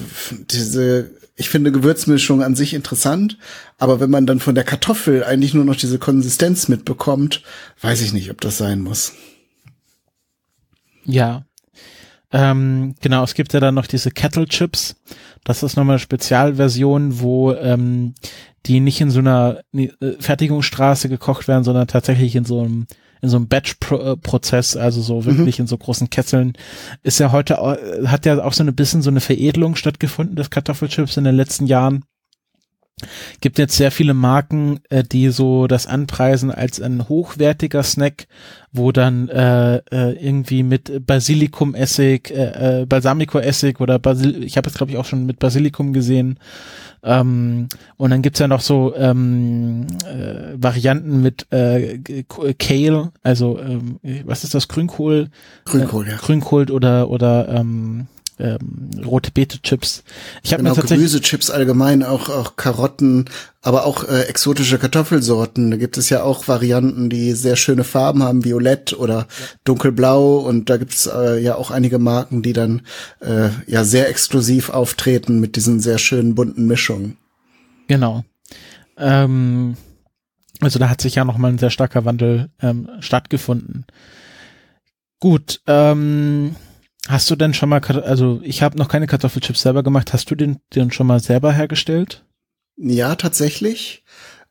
diese 0.50 1.10
ich 1.37 1.51
finde 1.51 1.70
Gewürzmischung 1.70 2.42
an 2.42 2.57
sich 2.57 2.72
interessant, 2.72 3.37
aber 3.79 4.01
wenn 4.01 4.11
man 4.11 4.27
dann 4.27 4.40
von 4.40 4.55
der 4.55 4.64
Kartoffel 4.64 5.22
eigentlich 5.22 5.53
nur 5.53 5.64
noch 5.64 5.77
diese 5.77 5.99
Konsistenz 5.99 6.68
mitbekommt, 6.68 7.42
weiß 7.83 8.01
ich 8.01 8.14
nicht, 8.14 8.31
ob 8.31 8.40
das 8.40 8.57
sein 8.57 8.81
muss. 8.81 9.12
Ja. 11.05 11.44
Ähm, 12.33 12.94
genau, 13.01 13.22
es 13.22 13.35
gibt 13.35 13.53
ja 13.53 13.61
dann 13.61 13.75
noch 13.75 13.87
diese 13.87 14.11
Kettle 14.11 14.46
Chips. 14.46 14.96
Das 15.44 15.62
ist 15.62 15.77
nochmal 15.77 15.94
eine 15.94 16.01
Spezialversion, 16.01 17.20
wo 17.20 17.53
ähm, 17.53 18.14
die 18.64 18.81
nicht 18.81 19.01
in 19.01 19.11
so 19.11 19.20
einer 19.20 19.61
äh, 19.72 19.90
Fertigungsstraße 20.18 21.09
gekocht 21.09 21.49
werden, 21.49 21.64
sondern 21.64 21.87
tatsächlich 21.87 22.35
in 22.35 22.44
so 22.44 22.61
einem 22.61 22.87
in 23.22 23.29
so 23.29 23.37
einem 23.37 23.48
Batch-Prozess, 23.48 24.76
also 24.76 25.00
so 25.00 25.24
wirklich 25.24 25.59
mhm. 25.59 25.64
in 25.64 25.66
so 25.66 25.79
großen 25.79 26.11
Kesseln, 26.11 26.55
ist 27.02 27.18
ja 27.18 27.33
heute, 27.33 27.57
hat 28.07 28.26
ja 28.26 28.42
auch 28.42 28.52
so 28.52 28.62
ein 28.62 28.74
bisschen 28.74 29.02
so 29.02 29.11
eine 29.11 29.20
Veredelung 29.20 29.76
stattgefunden 29.76 30.37
des 30.37 30.50
Kartoffelchips 30.50 31.16
in 31.16 31.24
den 31.24 31.37
letzten 31.37 31.66
Jahren. 31.66 32.05
Gibt 33.42 33.59
jetzt 33.59 33.76
sehr 33.76 33.90
viele 33.90 34.14
Marken, 34.14 34.80
äh, 34.88 35.04
die 35.04 35.28
so 35.28 35.66
das 35.66 35.87
anpreisen 35.87 36.50
als 36.50 36.80
ein 36.80 37.11
hochwertiger 37.11 37.82
Snack, 37.82 38.26
wo 38.72 38.90
dann 38.90 39.28
äh, 39.28 39.76
äh, 39.90 40.12
irgendwie 40.12 40.62
mit 40.62 41.06
Basilikum-Essig, 41.06 42.30
äh, 42.30 42.80
äh, 42.82 42.87
Balsamico-Essig 42.87 43.80
oder 43.80 43.98
Basil 43.98 44.42
ich 44.42 44.56
habe 44.56 44.68
jetzt 44.68 44.78
glaube 44.78 44.92
ich 44.92 44.98
auch 44.98 45.04
schon 45.04 45.26
mit 45.26 45.38
Basilikum 45.38 45.92
gesehen, 45.92 46.38
ähm, 47.02 47.68
und 47.98 48.11
dann 48.11 48.22
gibt's 48.22 48.40
ja 48.40 48.48
noch 48.48 48.62
so 48.62 48.94
ähm, 48.96 49.87
äh, 50.06 50.54
Varianten 50.56 51.20
mit 51.20 51.52
äh, 51.52 51.98
Kale, 52.59 53.12
also 53.22 53.59
ähm, 53.59 54.00
was 54.24 54.42
ist 54.42 54.54
das, 54.54 54.68
Grünkohl? 54.68 55.28
Grünkohl, 55.66 56.06
äh, 56.06 56.12
ja. 56.12 56.16
Grünkohl 56.16 56.70
oder 56.70 57.11
oder 57.11 57.48
ähm, 57.50 58.06
ähm, 58.38 58.90
rote 59.05 59.31
Beete 59.31 59.61
Chips. 59.62 60.05
Ich 60.42 60.53
habe 60.53 60.62
genau, 60.62 60.75
mir 60.75 60.81
tatsächlich 60.81 61.11
Gemüsechips 61.11 61.51
allgemein, 61.51 62.03
auch 62.03 62.29
auch 62.29 62.57
Karotten, 62.57 63.27
aber 63.62 63.87
auch 63.87 64.05
äh, 64.05 64.22
exotische 64.22 64.79
Kartoffelsorten. 64.79 65.70
Da 65.70 65.77
gibt 65.77 65.96
es 65.96 66.11
ja 66.11 66.22
auch 66.22 66.46
Varianten, 66.46 67.09
die 67.09 67.33
sehr 67.33 67.57
schöne 67.57 67.85
Farben 67.85 68.22
haben, 68.22 68.44
violett 68.44 68.92
oder 68.92 69.18
ja. 69.20 69.27
dunkelblau 69.64 70.37
und 70.38 70.68
da 70.68 70.77
gibt 70.77 70.92
es 70.92 71.07
äh, 71.07 71.40
ja 71.40 71.55
auch 71.55 71.70
einige 71.70 71.99
Marken, 71.99 72.42
die 72.42 72.53
dann 72.53 72.83
äh, 73.20 73.49
ja 73.66 73.85
sehr 73.85 74.09
exklusiv 74.09 74.70
auftreten 74.70 75.40
mit 75.40 75.57
diesen 75.57 75.81
sehr 75.81 75.99
schönen 75.99 76.35
bunten 76.35 76.66
Mischungen. 76.66 77.16
Genau. 77.88 78.25
Ähm, 78.99 79.77
also 80.61 80.79
da 80.79 80.88
hat 80.88 81.01
sich 81.01 81.14
ja 81.14 81.25
noch 81.25 81.38
mal 81.38 81.49
ein 81.49 81.59
sehr 81.59 81.70
starker 81.70 82.05
Wandel 82.05 82.51
ähm, 82.61 82.88
stattgefunden. 83.01 83.85
Gut, 85.20 85.61
ähm, 85.66 86.57
Hast 87.09 87.31
du 87.31 87.37
denn 87.37 87.55
schon 87.55 87.69
mal, 87.69 87.81
also 87.81 88.40
ich 88.42 88.62
habe 88.62 88.79
noch 88.79 88.88
keine 88.88 89.07
Kartoffelchips 89.07 89.62
selber 89.62 89.83
gemacht. 89.83 90.12
Hast 90.12 90.31
du 90.31 90.35
den, 90.35 90.59
den 90.75 90.90
schon 90.90 91.07
mal 91.07 91.21
selber 91.21 91.53
hergestellt? 91.53 92.25
Ja, 92.77 93.14
tatsächlich. 93.14 94.05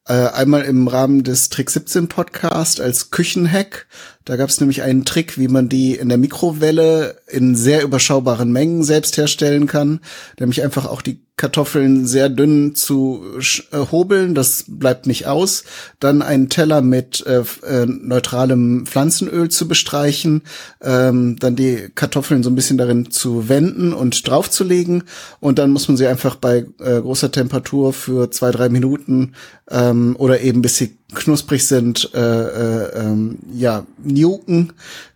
Äh, 0.07 0.27
einmal 0.29 0.61
im 0.63 0.87
Rahmen 0.87 1.23
des 1.23 1.49
Trick 1.49 1.69
17 1.69 2.07
Podcast 2.07 2.79
als 2.79 3.09
Küchenhack. 3.09 3.87
Da 4.23 4.35
gab 4.35 4.49
es 4.49 4.59
nämlich 4.59 4.83
einen 4.83 5.03
Trick, 5.03 5.37
wie 5.39 5.47
man 5.47 5.67
die 5.67 5.95
in 5.95 6.09
der 6.09 6.19
Mikrowelle 6.19 7.21
in 7.27 7.55
sehr 7.55 7.81
überschaubaren 7.83 8.51
Mengen 8.51 8.83
selbst 8.83 9.17
herstellen 9.17 9.65
kann. 9.65 9.99
Nämlich 10.39 10.63
einfach 10.63 10.85
auch 10.85 11.01
die 11.01 11.24
Kartoffeln 11.37 12.07
sehr 12.07 12.29
dünn 12.29 12.75
zu 12.75 13.23
äh, 13.71 13.77
hobeln, 13.91 14.35
das 14.35 14.65
bleibt 14.67 15.05
nicht 15.05 15.27
aus. 15.27 15.65
Dann 15.99 16.21
einen 16.21 16.47
Teller 16.49 16.81
mit 16.81 17.25
äh, 17.25 17.43
äh, 17.67 17.85
neutralem 17.85 18.85
Pflanzenöl 18.85 19.49
zu 19.49 19.67
bestreichen, 19.67 20.43
ähm, 20.81 21.35
dann 21.37 21.57
die 21.57 21.89
Kartoffeln 21.93 22.41
so 22.41 22.49
ein 22.49 22.55
bisschen 22.55 22.77
darin 22.77 23.11
zu 23.11 23.49
wenden 23.49 23.93
und 23.93 24.27
draufzulegen 24.27 25.03
und 25.41 25.59
dann 25.59 25.71
muss 25.71 25.87
man 25.89 25.97
sie 25.97 26.07
einfach 26.07 26.35
bei 26.35 26.65
äh, 26.79 27.01
großer 27.01 27.31
Temperatur 27.31 27.91
für 27.91 28.31
zwei, 28.31 28.51
drei 28.51 28.69
Minuten 28.69 29.33
ähm, 29.69 30.15
oder 30.17 30.39
eben 30.39 30.61
bis 30.61 30.77
sie 30.77 30.97
knusprig 31.13 31.67
sind, 31.67 32.11
äh, 32.13 32.19
äh, 32.19 32.99
ähm, 32.99 33.39
ja, 33.53 33.85
nuken. 34.03 34.73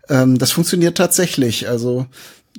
Ähm, 0.09 0.37
das 0.37 0.51
funktioniert 0.51 0.97
tatsächlich. 0.97 1.69
Also 1.69 2.07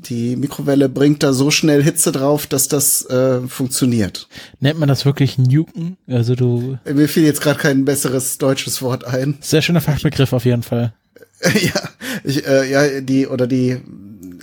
die 0.09 0.37
Mikrowelle 0.37 0.89
bringt 0.89 1.23
da 1.23 1.33
so 1.33 1.51
schnell 1.51 1.83
Hitze 1.83 2.13
drauf, 2.13 2.47
dass 2.47 2.69
das 2.69 3.05
äh, 3.07 3.41
funktioniert. 3.47 4.29
Nennt 4.59 4.79
man 4.79 4.89
das 4.89 5.05
wirklich 5.05 5.39
Nuken? 5.39 5.97
Also 6.07 6.35
du. 6.35 6.79
Mir 6.85 7.09
fiel 7.09 7.25
jetzt 7.25 7.41
gerade 7.41 7.59
kein 7.59 7.85
besseres 7.85 8.39
deutsches 8.39 8.83
Wort 8.83 9.05
ein. 9.05 9.39
Sehr 9.41 9.63
schöner 9.63 9.81
Fachbegriff 9.81 10.33
auf 10.33 10.45
jeden 10.45 10.63
Fall. 10.63 10.93
ja, 11.43 11.89
ich, 12.25 12.47
äh, 12.47 12.71
ja, 12.71 13.01
die 13.01 13.27
oder 13.27 13.47
die. 13.47 13.81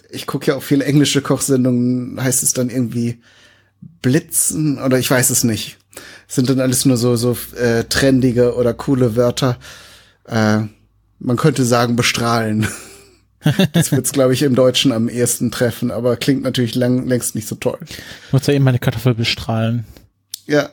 Ich 0.10 0.26
gucke 0.26 0.48
ja 0.48 0.56
auch 0.56 0.64
viele 0.64 0.86
englische 0.86 1.22
Kochsendungen. 1.22 2.22
Heißt 2.22 2.44
es 2.44 2.54
dann 2.54 2.70
irgendwie 2.70 3.20
Blitzen 4.02 4.82
oder 4.82 4.98
ich 5.00 5.10
weiß 5.10 5.30
es 5.30 5.44
nicht. 5.44 5.78
sind 6.28 6.50
dann 6.50 6.60
alles 6.60 6.86
nur 6.86 6.98
so 6.98 7.16
so 7.16 7.38
äh, 7.56 7.84
trendige 7.84 8.56
oder 8.56 8.74
coole 8.74 9.16
Wörter. 9.16 9.58
Äh, 10.26 10.62
man 11.20 11.38
könnte 11.38 11.66
sagen 11.66 11.96
bestrahlen. 11.96 12.68
Das 13.74 13.92
wird's, 13.92 14.12
glaube 14.12 14.34
ich, 14.34 14.42
im 14.42 14.56
Deutschen 14.56 14.92
am 14.92 15.10
ehesten 15.10 15.52
treffen, 15.52 15.92
aber 15.92 16.18
klingt 16.18 16.44
natürlich 16.44 16.76
lang, 16.76 17.08
längst 17.08 17.36
nicht 17.36 17.48
so 17.48 17.56
toll. 17.56 17.80
Ich 18.28 18.34
muss 18.34 18.48
ja 18.48 18.54
eben 18.54 18.64
meine 18.64 18.80
Kartoffel 18.80 19.14
bestrahlen. 19.16 19.86
Ja, 20.46 20.70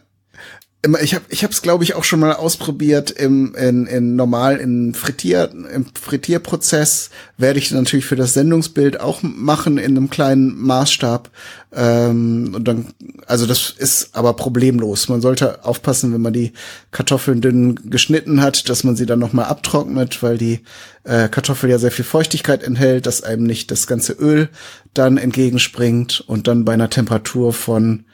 ich 1.02 1.14
habe 1.14 1.24
ich 1.28 1.42
habe 1.42 1.52
es 1.52 1.62
glaube 1.62 1.84
ich 1.84 1.94
auch 1.94 2.04
schon 2.04 2.20
mal 2.20 2.32
ausprobiert 2.32 3.10
im 3.10 3.54
in, 3.54 3.86
in 3.86 4.16
normal 4.16 4.58
in 4.58 4.94
Frittier 4.94 5.50
im 5.52 5.86
Frittierprozess. 5.94 7.10
Werde 7.38 7.58
ich 7.58 7.70
natürlich 7.70 8.04
für 8.04 8.16
das 8.16 8.34
Sendungsbild 8.34 9.00
auch 9.00 9.22
machen 9.22 9.78
in 9.78 9.96
einem 9.96 10.10
kleinen 10.10 10.60
Maßstab. 10.60 11.30
Ähm, 11.72 12.52
und 12.54 12.68
dann 12.68 12.88
also 13.26 13.46
das 13.46 13.70
ist 13.76 14.14
aber 14.14 14.34
problemlos. 14.34 15.08
Man 15.08 15.20
sollte 15.20 15.64
aufpassen 15.64 16.12
wenn 16.12 16.22
man 16.22 16.32
die 16.32 16.52
Kartoffeln 16.90 17.40
dünn 17.40 17.90
geschnitten 17.90 18.42
hat 18.42 18.68
dass 18.68 18.84
man 18.84 18.96
sie 18.96 19.06
dann 19.06 19.18
noch 19.18 19.32
mal 19.32 19.44
abtrocknet 19.44 20.22
weil 20.22 20.38
die 20.38 20.60
äh, 21.04 21.28
Kartoffel 21.28 21.70
ja 21.70 21.78
sehr 21.78 21.92
viel 21.92 22.04
Feuchtigkeit 22.04 22.62
enthält 22.62 23.06
dass 23.06 23.22
einem 23.22 23.44
nicht 23.44 23.70
das 23.70 23.86
ganze 23.86 24.12
Öl 24.12 24.48
dann 24.92 25.16
entgegenspringt 25.16 26.22
und 26.26 26.46
dann 26.46 26.64
bei 26.64 26.74
einer 26.74 26.90
Temperatur 26.90 27.52
von 27.52 28.04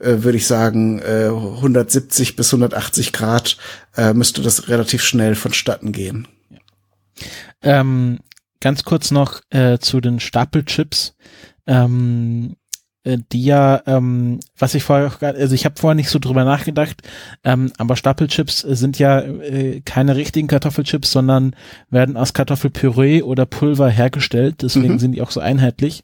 äh, 0.00 0.22
würde 0.22 0.38
ich 0.38 0.46
sagen, 0.46 1.00
äh, 1.00 1.28
170 1.28 2.36
bis 2.36 2.52
180 2.52 3.12
Grad 3.12 3.56
äh, 3.96 4.12
müsste 4.12 4.42
das 4.42 4.68
relativ 4.68 5.02
schnell 5.02 5.34
vonstatten 5.34 5.92
gehen. 5.92 6.28
Ähm, 7.62 8.20
ganz 8.60 8.84
kurz 8.84 9.10
noch 9.10 9.40
äh, 9.50 9.78
zu 9.78 10.00
den 10.00 10.20
Stapelchips. 10.20 11.14
Ähm, 11.66 12.56
äh, 13.06 13.18
die 13.32 13.44
ja, 13.44 13.82
ähm, 13.86 14.40
was 14.58 14.74
ich 14.74 14.82
vorher, 14.82 15.12
also 15.20 15.54
ich 15.54 15.64
habe 15.64 15.76
vorher 15.78 15.94
nicht 15.94 16.10
so 16.10 16.18
drüber 16.18 16.44
nachgedacht, 16.44 17.02
ähm, 17.44 17.72
aber 17.78 17.94
Stapelchips 17.94 18.60
sind 18.60 18.98
ja 18.98 19.20
äh, 19.20 19.80
keine 19.84 20.16
richtigen 20.16 20.48
Kartoffelchips, 20.48 21.12
sondern 21.12 21.54
werden 21.88 22.16
aus 22.16 22.34
Kartoffelpüree 22.34 23.22
oder 23.22 23.46
Pulver 23.46 23.88
hergestellt, 23.88 24.56
deswegen 24.62 24.94
mhm. 24.94 24.98
sind 24.98 25.12
die 25.12 25.22
auch 25.22 25.30
so 25.30 25.40
einheitlich. 25.40 26.02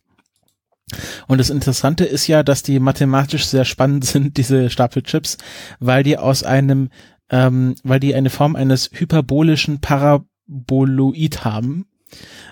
Und 1.26 1.38
das 1.38 1.50
Interessante 1.50 2.04
ist 2.04 2.26
ja, 2.26 2.42
dass 2.42 2.62
die 2.62 2.80
mathematisch 2.80 3.46
sehr 3.46 3.64
spannend 3.64 4.04
sind, 4.06 4.36
diese 4.36 4.70
Stapelchips, 4.70 5.38
weil 5.80 6.02
die 6.02 6.18
aus 6.18 6.42
einem, 6.42 6.90
ähm, 7.30 7.74
weil 7.82 8.00
die 8.00 8.14
eine 8.14 8.30
Form 8.30 8.56
eines 8.56 8.90
hyperbolischen 8.92 9.80
Paraboloid 9.80 11.44
haben, 11.44 11.86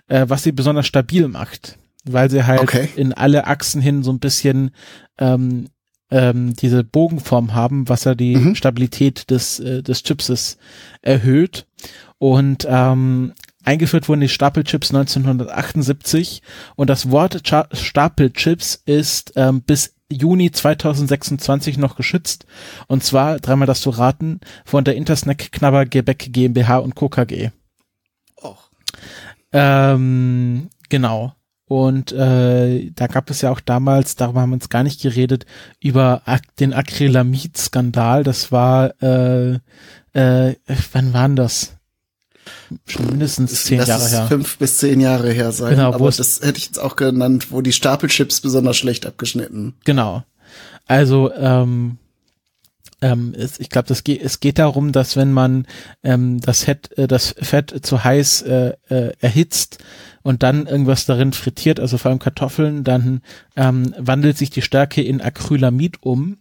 äh, 0.09 0.27
was 0.29 0.43
sie 0.43 0.53
besonders 0.53 0.87
stabil 0.87 1.29
macht, 1.29 1.79
weil 2.05 2.31
sie 2.31 2.47
halt 2.47 2.61
okay. 2.61 2.89
in 2.97 3.13
alle 3.13 3.47
Achsen 3.47 3.81
hin 3.81 4.03
so 4.03 4.13
ein 4.13 4.21
bisschen 4.21 4.71
ähm, 5.19 5.67
ähm, 6.11 6.55
diese 6.57 6.83
Bogenform 6.85 7.55
haben, 7.55 7.89
was 7.89 8.05
ja 8.05 8.15
die 8.15 8.37
mhm. 8.37 8.55
Stabilität 8.55 9.31
des, 9.31 9.61
äh, 9.61 9.83
des 9.83 10.03
Chipses 10.03 10.59
erhöht. 11.03 11.67
Und 12.19 12.67
ähm, 12.69 13.33
eingeführt 13.65 14.09
wurden 14.09 14.21
die 14.21 14.29
Stapelchips 14.29 14.95
1978 14.95 16.43
und 16.77 16.91
das 16.91 17.11
Wort 17.11 17.45
Cha 17.45 17.69
Stapelchips 17.73 18.83
ist 18.87 19.33
ähm, 19.37 19.63
bis 19.63 19.95
Juni 20.11 20.51
2026 20.51 21.79
noch 21.79 21.97
geschützt. 21.97 22.47
Und 22.89 23.05
zwar, 23.05 23.39
dreimal 23.39 23.67
das 23.67 23.81
zu 23.81 23.91
raten, 23.91 24.41
von 24.65 24.85
der 24.85 24.97
Intersnack 24.97 25.53
Knabber 25.53 25.87
Gebäck 25.87 26.33
GmbH 26.33 26.79
und 26.79 26.95
Co. 26.95 27.09
KG. 27.09 27.51
Och. 28.43 28.71
Ähm, 29.53 30.69
genau. 30.89 31.35
Und 31.67 32.11
äh, 32.11 32.91
da 32.91 33.07
gab 33.07 33.31
es 33.31 33.43
ja 33.43 33.51
auch 33.53 33.61
damals, 33.61 34.17
darüber 34.17 34.41
haben 34.41 34.51
wir 34.51 34.55
uns 34.55 34.71
gar 34.71 34.83
nicht 34.83 35.01
geredet, 35.01 35.47
über 35.79 36.23
Ak 36.25 36.43
den 36.57 36.75
Acrylamid-Skandal. 36.75 38.25
Das 38.25 38.51
war, 38.51 39.01
äh, 39.01 39.61
äh, 40.13 40.57
wann 40.93 41.13
waren 41.13 41.37
das? 41.37 41.77
Schon 42.87 43.07
mindestens 43.07 43.65
zehn 43.65 43.79
das 43.79 43.89
Jahre 43.89 44.05
ist 44.05 44.13
her. 44.13 44.27
fünf 44.29 44.59
bis 44.59 44.79
zehn 44.79 45.01
Jahre 45.01 45.31
her 45.33 45.53
sein. 45.53 45.77
Genau, 45.77 45.93
aber 45.93 46.11
das 46.11 46.41
hätte 46.43 46.59
ich 46.59 46.67
jetzt 46.67 46.79
auch 46.79 46.97
genannt, 46.97 47.51
wo 47.51 47.61
die 47.61 47.73
Stapelchips 47.73 48.41
besonders 48.41 48.77
schlecht 48.77 49.07
abgeschnitten. 49.07 49.75
Genau. 49.85 50.25
Also, 50.87 51.33
ähm, 51.35 51.99
ähm, 53.03 53.35
ich 53.59 53.71
glaube, 53.71 53.89
das 53.89 54.05
geht, 54.05 54.23
es 54.23 54.41
geht 54.41 54.59
darum, 54.59 54.93
dass 54.93 55.17
wenn 55.17 55.33
man 55.33 55.67
ähm, 56.03 56.41
das, 56.41 56.65
Fett, 56.65 56.97
äh, 56.99 57.09
das 57.09 57.35
Fett 57.41 57.75
zu 57.85 58.05
heiß 58.05 58.43
äh, 58.43 58.73
äh, 58.89 59.13
erhitzt 59.21 59.79
und 60.23 60.43
dann 60.43 60.67
irgendwas 60.67 61.07
darin 61.07 61.33
frittiert, 61.33 61.81
also 61.81 61.97
vor 61.99 62.11
allem 62.11 62.19
Kartoffeln, 62.19 62.85
dann 62.85 63.23
ähm, 63.57 63.95
wandelt 63.99 64.37
sich 64.37 64.51
die 64.51 64.63
Stärke 64.63 65.03
in 65.03 65.21
Acrylamid 65.21 66.03
um, 66.03 66.39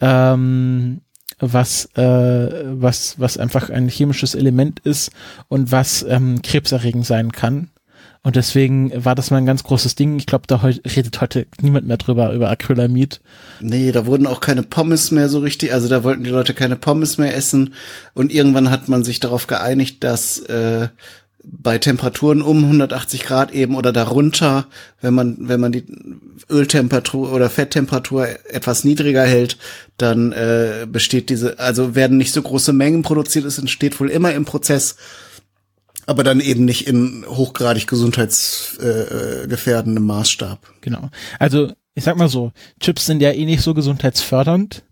ähm, 0.00 1.00
was, 1.40 1.86
äh, 1.96 2.64
was, 2.64 3.18
was 3.18 3.38
einfach 3.38 3.70
ein 3.70 3.88
chemisches 3.88 4.34
Element 4.34 4.80
ist 4.80 5.10
und 5.48 5.72
was 5.72 6.04
ähm, 6.08 6.42
krebserregend 6.42 7.06
sein 7.06 7.32
kann. 7.32 7.70
Und 8.22 8.36
deswegen 8.36 8.92
war 9.04 9.14
das 9.14 9.30
mal 9.30 9.38
ein 9.38 9.46
ganz 9.46 9.62
großes 9.62 9.94
Ding. 9.94 10.18
Ich 10.18 10.26
glaube, 10.26 10.44
da 10.46 10.62
heu 10.62 10.74
redet 10.84 11.20
heute 11.20 11.46
niemand 11.60 11.86
mehr 11.86 11.96
drüber, 11.96 12.32
über 12.32 12.50
Acrylamid. 12.50 13.20
Nee, 13.60 13.92
da 13.92 14.06
wurden 14.06 14.26
auch 14.26 14.40
keine 14.40 14.62
Pommes 14.62 15.10
mehr 15.12 15.28
so 15.28 15.38
richtig, 15.38 15.72
also 15.72 15.88
da 15.88 16.04
wollten 16.04 16.24
die 16.24 16.30
Leute 16.30 16.52
keine 16.52 16.76
Pommes 16.76 17.16
mehr 17.16 17.34
essen 17.34 17.74
und 18.14 18.32
irgendwann 18.32 18.70
hat 18.70 18.88
man 18.88 19.04
sich 19.04 19.20
darauf 19.20 19.46
geeinigt, 19.46 20.02
dass 20.04 20.40
äh, 20.40 20.88
bei 21.44 21.78
Temperaturen 21.78 22.42
um 22.42 22.64
180 22.64 23.24
Grad 23.24 23.52
eben 23.52 23.76
oder 23.76 23.92
darunter, 23.92 24.66
wenn 25.00 25.14
man 25.14 25.36
wenn 25.40 25.60
man 25.60 25.72
die 25.72 25.84
Öltemperatur 26.50 27.32
oder 27.32 27.48
Fetttemperatur 27.48 28.28
etwas 28.50 28.84
niedriger 28.84 29.24
hält, 29.24 29.56
dann 29.96 30.32
äh, 30.32 30.86
besteht 30.90 31.30
diese, 31.30 31.58
also 31.58 31.94
werden 31.94 32.16
nicht 32.16 32.32
so 32.32 32.42
große 32.42 32.72
Mengen 32.72 33.02
produziert, 33.02 33.44
es 33.44 33.58
entsteht 33.58 33.98
wohl 34.00 34.10
immer 34.10 34.32
im 34.34 34.44
Prozess, 34.44 34.96
aber 36.06 36.24
dann 36.24 36.40
eben 36.40 36.64
nicht 36.64 36.86
in 36.86 37.24
hochgradig 37.28 37.86
gesundheitsgefährdendem 37.86 39.44
äh, 39.44 39.48
gefährdendem 39.48 40.06
Maßstab. 40.06 40.58
Genau. 40.80 41.10
Also, 41.38 41.72
ich 41.94 42.04
sag 42.04 42.16
mal 42.16 42.28
so, 42.28 42.52
Chips 42.80 43.06
sind 43.06 43.20
ja 43.20 43.30
eh 43.30 43.44
nicht 43.44 43.62
so 43.62 43.74
gesundheitsfördernd, 43.74 44.84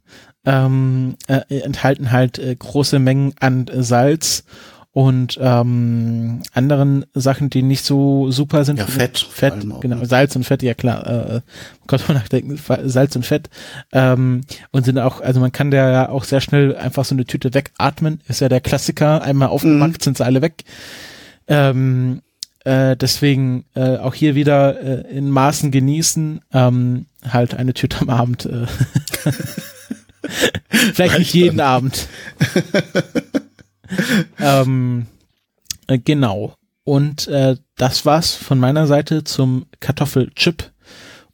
ähm, 0.45 1.17
äh, 1.27 1.41
enthalten 1.49 2.13
halt 2.13 2.39
äh, 2.39 2.55
große 2.55 2.99
Mengen 2.99 3.35
an 3.41 3.67
äh, 3.69 3.83
Salz 3.83 4.45
und 4.97 5.39
ähm, 5.43 6.41
anderen 6.55 7.05
Sachen, 7.13 7.51
die 7.51 7.61
nicht 7.61 7.85
so 7.85 8.31
super 8.31 8.65
sind. 8.65 8.79
Ja, 8.79 8.87
Fett 8.87 9.19
Fett, 9.19 9.53
genau. 9.83 9.97
ne? 9.97 10.07
Salz 10.07 10.35
und 10.37 10.45
Fett, 10.45 10.63
ja 10.63 10.73
klar. 10.73 11.07
Äh, 11.07 11.41
Gott 11.87 12.09
man 12.09 12.17
nachdenken, 12.17 12.59
Salz 12.89 13.15
und 13.15 13.27
Fett. 13.27 13.51
Ähm, 13.93 14.41
und 14.71 14.87
sind 14.87 14.99
auch, 14.99 15.21
also 15.21 15.39
man 15.41 15.53
kann 15.53 15.71
da 15.71 15.93
ja 15.93 16.09
auch 16.09 16.25
sehr 16.25 16.41
schnell 16.41 16.75
einfach 16.75 17.05
so 17.05 17.15
eine 17.15 17.27
Tüte 17.27 17.53
wegatmen. 17.53 18.23
Ist 18.27 18.41
ja 18.41 18.49
der 18.49 18.63
Klassiker. 18.63 19.21
Einmal 19.21 19.49
aufgemacht, 19.49 20.03
sind 20.03 20.17
sie 20.17 20.25
alle 20.25 20.41
weg. 20.41 20.65
Ähm, 21.47 22.23
äh, 22.65 22.97
deswegen 22.97 23.67
äh, 23.75 23.99
auch 23.99 24.15
hier 24.15 24.35
wieder 24.35 24.81
äh, 24.81 25.15
in 25.15 25.29
Maßen 25.29 25.73
genießen. 25.73 26.41
Ähm, 26.55 27.05
halt 27.29 27.53
eine 27.55 27.75
Tüte 27.75 28.01
am 28.01 28.09
Abend. 28.09 28.47
Äh. 28.47 28.65
Vielleicht 30.95 31.19
nicht 31.19 31.35
jeden 31.35 31.61
Abend. 31.61 32.09
ähm, 34.39 35.07
äh, 35.87 35.99
genau. 35.99 36.55
Und 36.85 37.27
äh, 37.29 37.57
das 37.77 38.07
war's 38.07 38.35
von 38.35 38.59
meiner 38.59 38.87
Seite 38.87 39.25
zum 39.25 39.67
Kartoffelchip. 39.81 40.71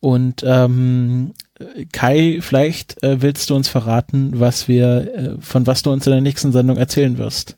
Und 0.00 0.42
ähm, 0.44 1.34
Kai, 1.92 2.40
vielleicht 2.40 3.02
äh, 3.02 3.22
willst 3.22 3.50
du 3.50 3.54
uns 3.54 3.68
verraten, 3.68 4.40
was 4.40 4.66
wir, 4.66 5.14
äh, 5.14 5.40
von 5.40 5.66
was 5.66 5.82
du 5.82 5.92
uns 5.92 6.06
in 6.06 6.12
der 6.12 6.20
nächsten 6.20 6.52
Sendung 6.52 6.76
erzählen 6.76 7.18
wirst. 7.18 7.56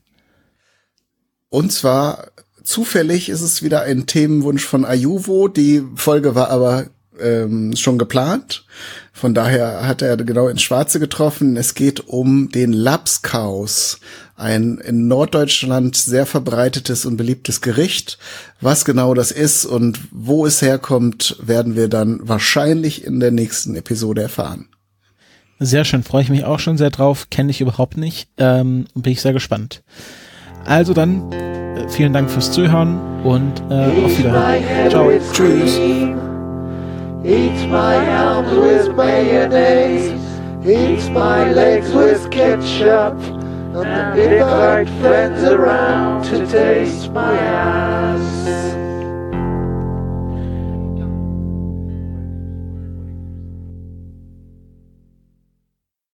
Und 1.49 1.73
zwar 1.73 2.33
zufällig 2.65 3.29
ist 3.29 3.43
es 3.43 3.63
wieder 3.63 3.83
ein 3.83 4.07
Themenwunsch 4.07 4.65
von 4.65 4.85
Ayuvo. 4.85 5.49
Die 5.49 5.83
Folge 5.95 6.35
war 6.35 6.51
aber 6.51 6.87
ähm, 7.21 7.75
schon 7.77 7.99
geplant. 7.99 8.65
Von 9.13 9.35
daher 9.35 9.87
hat 9.87 10.03
er 10.03 10.17
genau 10.17 10.49
ins 10.49 10.63
Schwarze 10.63 11.01
getroffen. 11.01 11.57
Es 11.57 11.75
geht 11.75 12.09
um 12.09 12.51
den 12.51 12.73
Lapskaus, 12.73 14.01
ein 14.37 14.79
in 14.79 15.07
Norddeutschland 15.07 15.97
sehr 15.97 16.27
verbreitetes 16.27 17.07
und 17.07 17.17
beliebtes 17.17 17.61
Gericht. 17.61 18.19
Was 18.61 18.85
genau 18.85 19.15
das 19.15 19.31
ist 19.31 19.65
und 19.65 20.01
wo 20.11 20.47
es 20.47 20.63
herkommt, 20.63 21.37
werden 21.41 21.77
wir 21.77 21.89
dann 21.89 22.21
wahrscheinlich 22.23 23.05
in 23.05 23.21
der 23.21 23.31
nächsten 23.31 23.77
Episode 23.77 24.23
erfahren. 24.23 24.69
Sehr 25.61 25.85
schön, 25.85 26.03
freue 26.03 26.23
ich 26.23 26.31
mich 26.31 26.45
auch 26.45 26.59
schon 26.59 26.77
sehr 26.77 26.91
drauf. 26.91 27.31
Kenne 27.31 27.51
ich 27.51 27.61
überhaupt 27.61 27.97
nicht. 27.97 28.29
Ähm, 28.39 28.87
bin 28.95 29.13
ich 29.13 29.23
sehr 29.23 29.33
gespannt. 29.33 29.83
Also 30.65 30.95
dann, 30.95 31.31
äh, 31.33 31.89
vielen 31.89 32.13
Dank 32.13 32.31
fürs 32.31 32.51
Zuhören 32.51 33.23
und 33.23 33.61
äh, 33.71 34.05
auf 34.05 34.19
Wiedersehen. 34.19 34.91
Ciao. 34.91 35.09
with 35.09 36.24
cream. 37.25 37.35
Eat 37.35 37.69
my 37.69 37.97
arms 38.11 38.51
with 38.57 38.95
mayonnaise. 38.97 40.13
Eat 40.67 41.11
my 41.13 41.51
legs 41.53 41.93
with 41.93 42.31
ketchup. 42.31 43.19
And 43.75 44.19
invite 44.21 44.89
friends 45.01 45.43
around 45.43 46.25
to 46.27 46.47
taste 46.47 47.11
my 47.11 47.37
ass. 47.37 48.84